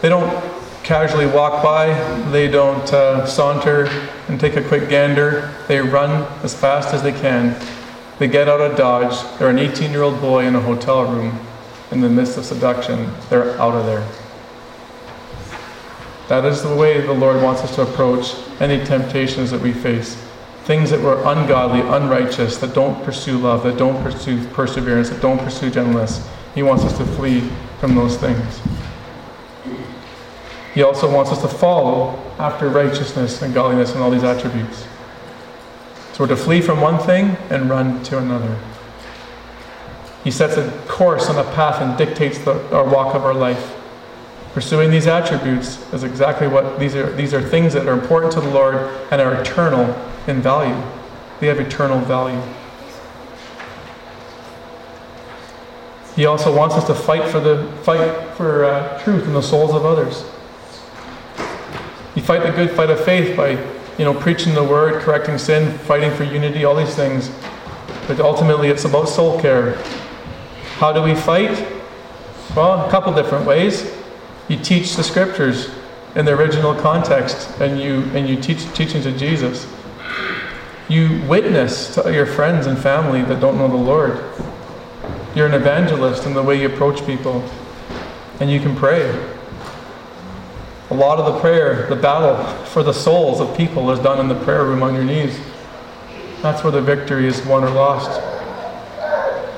They 0.00 0.08
don't 0.08 0.42
casually 0.82 1.26
walk 1.26 1.62
by, 1.62 1.94
they 2.30 2.48
don't 2.48 2.92
uh, 2.92 3.24
saunter 3.26 3.86
and 4.28 4.38
take 4.38 4.56
a 4.56 4.62
quick 4.62 4.90
gander. 4.90 5.54
They 5.68 5.80
run 5.80 6.24
as 6.42 6.52
fast 6.52 6.92
as 6.92 7.02
they 7.02 7.12
can. 7.12 7.58
They 8.18 8.28
get 8.28 8.48
out 8.48 8.60
of 8.60 8.76
Dodge. 8.76 9.16
They're 9.38 9.50
an 9.50 9.58
18 9.58 9.92
year 9.92 10.02
old 10.02 10.20
boy 10.20 10.46
in 10.46 10.54
a 10.56 10.60
hotel 10.60 11.04
room 11.04 11.38
in 11.90 12.00
the 12.00 12.08
midst 12.08 12.36
of 12.36 12.44
seduction. 12.44 13.12
They're 13.30 13.58
out 13.60 13.74
of 13.74 13.86
there. 13.86 14.06
That 16.28 16.44
is 16.44 16.62
the 16.62 16.74
way 16.74 17.00
the 17.00 17.12
Lord 17.12 17.42
wants 17.42 17.62
us 17.62 17.74
to 17.74 17.82
approach 17.82 18.34
any 18.60 18.82
temptations 18.84 19.50
that 19.50 19.60
we 19.60 19.72
face. 19.72 20.14
Things 20.64 20.90
that 20.90 21.00
were 21.00 21.22
ungodly, 21.24 21.80
unrighteous, 21.80 22.56
that 22.58 22.74
don't 22.74 23.02
pursue 23.04 23.36
love, 23.36 23.62
that 23.64 23.76
don't 23.76 24.02
pursue 24.02 24.46
perseverance, 24.48 25.10
that 25.10 25.20
don't 25.20 25.38
pursue 25.38 25.70
gentleness. 25.70 26.26
He 26.54 26.62
wants 26.62 26.84
us 26.84 26.96
to 26.96 27.04
flee 27.04 27.40
from 27.78 27.94
those 27.94 28.16
things. 28.16 28.60
He 30.72 30.82
also 30.82 31.12
wants 31.12 31.30
us 31.30 31.42
to 31.42 31.48
follow 31.48 32.18
after 32.38 32.68
righteousness 32.68 33.42
and 33.42 33.52
godliness 33.52 33.92
and 33.92 34.02
all 34.02 34.10
these 34.10 34.24
attributes. 34.24 34.86
So 36.14 36.24
we're 36.24 36.28
to 36.28 36.36
flee 36.36 36.60
from 36.60 36.80
one 36.80 36.98
thing 36.98 37.36
and 37.50 37.68
run 37.68 38.02
to 38.04 38.18
another. 38.18 38.58
He 40.24 40.30
sets 40.30 40.56
a 40.56 40.70
course 40.88 41.28
on 41.28 41.36
a 41.36 41.44
path 41.52 41.82
and 41.82 41.98
dictates 41.98 42.38
the, 42.38 42.74
our 42.74 42.84
walk 42.84 43.14
of 43.14 43.24
our 43.24 43.34
life. 43.34 43.76
Pursuing 44.54 44.92
these 44.92 45.08
attributes 45.08 45.92
is 45.92 46.04
exactly 46.04 46.46
what 46.46 46.78
these 46.78 46.94
are. 46.94 47.10
These 47.12 47.34
are 47.34 47.42
things 47.42 47.72
that 47.72 47.88
are 47.88 47.92
important 47.92 48.32
to 48.34 48.40
the 48.40 48.50
Lord 48.50 48.76
and 49.10 49.20
are 49.20 49.34
eternal 49.40 49.92
in 50.28 50.40
value. 50.40 50.80
They 51.40 51.48
have 51.48 51.58
eternal 51.58 51.98
value. 51.98 52.40
He 56.14 56.24
also 56.24 56.56
wants 56.56 56.76
us 56.76 56.86
to 56.86 56.94
fight 56.94 57.28
for 57.28 57.40
the 57.40 57.66
fight 57.82 58.36
for 58.36 58.64
uh, 58.64 59.02
truth 59.02 59.26
in 59.26 59.32
the 59.32 59.42
souls 59.42 59.74
of 59.74 59.84
others. 59.84 60.24
You 62.14 62.22
fight 62.22 62.44
the 62.44 62.52
good 62.52 62.70
fight 62.70 62.90
of 62.90 63.04
faith 63.04 63.36
by, 63.36 63.58
you 63.98 64.04
know, 64.04 64.14
preaching 64.14 64.54
the 64.54 64.62
word, 64.62 65.02
correcting 65.02 65.36
sin, 65.36 65.76
fighting 65.78 66.12
for 66.12 66.22
unity, 66.22 66.64
all 66.64 66.76
these 66.76 66.94
things. 66.94 67.28
But 68.06 68.20
ultimately, 68.20 68.68
it's 68.68 68.84
about 68.84 69.08
soul 69.08 69.40
care. 69.40 69.74
How 70.76 70.92
do 70.92 71.02
we 71.02 71.16
fight? 71.16 71.66
Well, 72.54 72.86
a 72.86 72.90
couple 72.92 73.12
different 73.12 73.46
ways. 73.46 73.92
You 74.48 74.58
teach 74.58 74.96
the 74.96 75.02
scriptures 75.02 75.70
in 76.14 76.24
the 76.24 76.32
original 76.32 76.74
context, 76.74 77.48
and 77.60 77.80
you 77.80 78.02
and 78.14 78.28
you 78.28 78.40
teach 78.40 78.70
teaching 78.74 79.02
to 79.02 79.12
Jesus. 79.12 79.66
You 80.88 81.22
witness 81.26 81.94
to 81.94 82.12
your 82.12 82.26
friends 82.26 82.66
and 82.66 82.78
family 82.78 83.22
that 83.22 83.40
don't 83.40 83.56
know 83.56 83.68
the 83.68 83.74
Lord. 83.74 84.22
You're 85.34 85.46
an 85.46 85.54
evangelist 85.54 86.26
in 86.26 86.34
the 86.34 86.42
way 86.42 86.60
you 86.60 86.66
approach 86.66 87.04
people, 87.06 87.42
and 88.38 88.50
you 88.50 88.60
can 88.60 88.76
pray. 88.76 89.10
A 90.90 90.94
lot 90.94 91.18
of 91.18 91.32
the 91.32 91.40
prayer, 91.40 91.88
the 91.88 91.96
battle 91.96 92.44
for 92.66 92.82
the 92.82 92.92
souls 92.92 93.40
of 93.40 93.56
people, 93.56 93.90
is 93.90 93.98
done 93.98 94.20
in 94.20 94.28
the 94.28 94.44
prayer 94.44 94.64
room 94.64 94.82
on 94.82 94.94
your 94.94 95.04
knees. 95.04 95.40
That's 96.42 96.62
where 96.62 96.70
the 96.70 96.82
victory 96.82 97.26
is 97.26 97.44
won 97.46 97.64
or 97.64 97.70
lost. 97.70 98.20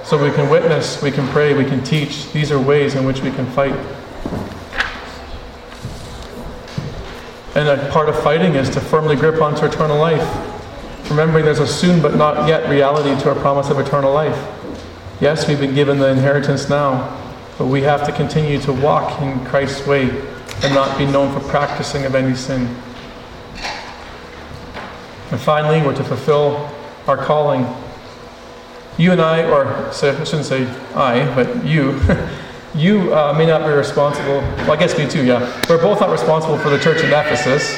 So 0.09 0.17
we 0.23 0.31
can 0.31 0.49
witness, 0.49 1.03
we 1.03 1.11
can 1.11 1.27
pray, 1.29 1.53
we 1.53 1.65
can 1.65 1.83
teach. 1.83 2.31
These 2.33 2.53
are 2.53 2.61
ways 2.61 2.95
in 2.95 3.05
which 3.05 3.21
we 3.23 3.33
can 3.33 3.45
fight. 3.47 3.75
And 7.57 7.69
a 7.69 7.89
part 7.89 8.11
of 8.11 8.23
fighting 8.23 8.55
is 8.55 8.69
to 8.69 8.81
firmly 8.83 9.17
grip 9.17 9.41
onto 9.41 9.65
eternal 9.65 9.97
life, 9.97 10.21
remembering 11.09 11.47
there's 11.47 11.59
a 11.59 11.67
soon 11.67 12.03
but 12.03 12.15
not 12.15 12.47
yet 12.47 12.69
reality 12.69 13.19
to 13.23 13.31
our 13.31 13.35
promise 13.35 13.71
of 13.71 13.79
eternal 13.79 14.13
life. 14.13 14.37
Yes, 15.23 15.49
we've 15.49 15.59
been 15.59 15.75
given 15.75 15.99
the 15.99 16.09
inheritance 16.09 16.69
now, 16.69 17.19
but 17.57 17.69
we 17.69 17.81
have 17.81 18.05
to 18.05 18.13
continue 18.13 18.61
to 18.61 18.75
walk 18.75 19.23
in 19.23 19.43
Christ's 19.47 19.87
way 19.87 20.11
and 20.63 20.75
not 20.75 20.99
be 20.99 21.07
known 21.07 21.33
for 21.33 21.41
practicing 21.49 22.05
of 22.05 22.15
any 22.15 22.37
sin. 22.37 22.67
And 25.31 25.41
finally, 25.41 25.81
we're 25.81 25.97
to 25.97 26.05
fulfill 26.05 26.71
our 27.07 27.17
calling. 27.17 27.67
You 28.99 29.13
and 29.13 29.21
I, 29.23 29.51
or 29.51 29.65
I 29.67 29.93
shouldn't 29.93 30.45
say 30.45 30.67
I, 30.95 31.35
but 31.35 31.65
you, 31.65 31.99
you 32.77 33.15
uh, 33.15 33.33
may 33.37 33.47
not 33.47 33.63
be 33.63 33.73
responsible. 33.73 34.39
Well, 34.39 34.73
I 34.73 34.77
guess 34.77 34.97
me 34.99 35.09
too, 35.09 35.25
yeah. 35.25 35.41
We're 35.69 35.81
both 35.81 36.01
not 36.01 36.11
responsible 36.11 36.59
for 36.59 36.69
the 36.69 36.79
church 36.79 37.03
in 37.03 37.07
Ephesus. 37.07 37.75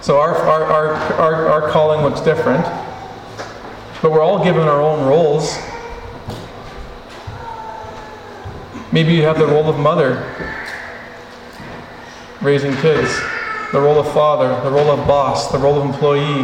So 0.00 0.18
our, 0.18 0.34
our, 0.34 0.64
our, 0.64 0.94
our, 0.94 1.48
our 1.48 1.70
calling 1.70 2.02
looks 2.02 2.20
different. 2.20 2.64
But 4.02 4.10
we're 4.10 4.22
all 4.22 4.42
given 4.42 4.62
our 4.62 4.80
own 4.80 5.06
roles. 5.06 5.56
Maybe 8.92 9.14
you 9.14 9.22
have 9.22 9.38
the 9.38 9.46
role 9.46 9.68
of 9.68 9.78
mother, 9.78 10.26
raising 12.40 12.74
kids, 12.78 13.16
the 13.70 13.80
role 13.80 14.00
of 14.00 14.12
father, 14.12 14.48
the 14.68 14.74
role 14.74 14.90
of 14.90 15.06
boss, 15.06 15.52
the 15.52 15.58
role 15.58 15.80
of 15.80 15.86
employee. 15.86 16.42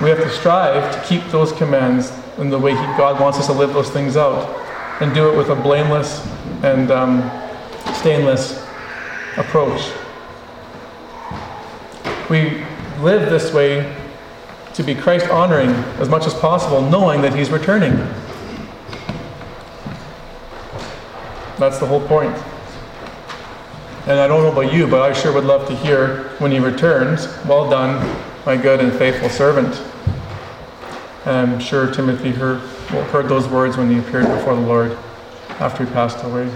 We 0.00 0.10
have 0.10 0.18
to 0.18 0.30
strive 0.30 0.94
to 0.94 1.08
keep 1.08 1.24
those 1.32 1.50
commands 1.52 2.12
in 2.38 2.50
the 2.50 2.58
way 2.58 2.72
he, 2.72 2.82
God 2.96 3.20
wants 3.20 3.38
us 3.38 3.46
to 3.46 3.52
live 3.52 3.72
those 3.72 3.90
things 3.90 4.16
out 4.16 4.65
and 5.00 5.14
do 5.14 5.28
it 5.30 5.36
with 5.36 5.50
a 5.50 5.56
blameless 5.56 6.26
and 6.62 6.90
um, 6.90 7.30
stainless 7.94 8.66
approach. 9.36 9.92
We 12.30 12.64
live 13.00 13.30
this 13.30 13.52
way 13.52 13.94
to 14.74 14.82
be 14.82 14.94
Christ 14.94 15.28
honoring 15.28 15.70
as 16.00 16.08
much 16.08 16.26
as 16.26 16.34
possible, 16.34 16.80
knowing 16.80 17.22
that 17.22 17.34
He's 17.34 17.50
returning. 17.50 17.96
That's 21.58 21.78
the 21.78 21.86
whole 21.86 22.06
point. 22.06 22.36
And 24.06 24.20
I 24.20 24.28
don't 24.28 24.42
know 24.42 24.52
about 24.52 24.72
you, 24.72 24.86
but 24.86 25.02
I 25.02 25.12
sure 25.12 25.32
would 25.32 25.44
love 25.44 25.66
to 25.68 25.76
hear 25.76 26.28
when 26.38 26.52
He 26.52 26.58
returns, 26.58 27.26
Well 27.46 27.68
done, 27.68 28.04
my 28.44 28.56
good 28.56 28.80
and 28.80 28.92
faithful 28.92 29.28
servant. 29.28 29.74
And 31.24 31.52
I'm 31.52 31.58
sure 31.58 31.90
Timothy 31.90 32.30
heard, 32.30 32.60
heard 32.86 33.28
those 33.28 33.48
words 33.48 33.76
when 33.76 33.90
he 33.90 33.98
appeared 33.98 34.26
before 34.26 34.54
the 34.54 34.60
Lord 34.60 34.92
after 35.60 35.84
he 35.84 35.92
passed 35.92 36.24
away. 36.24 36.50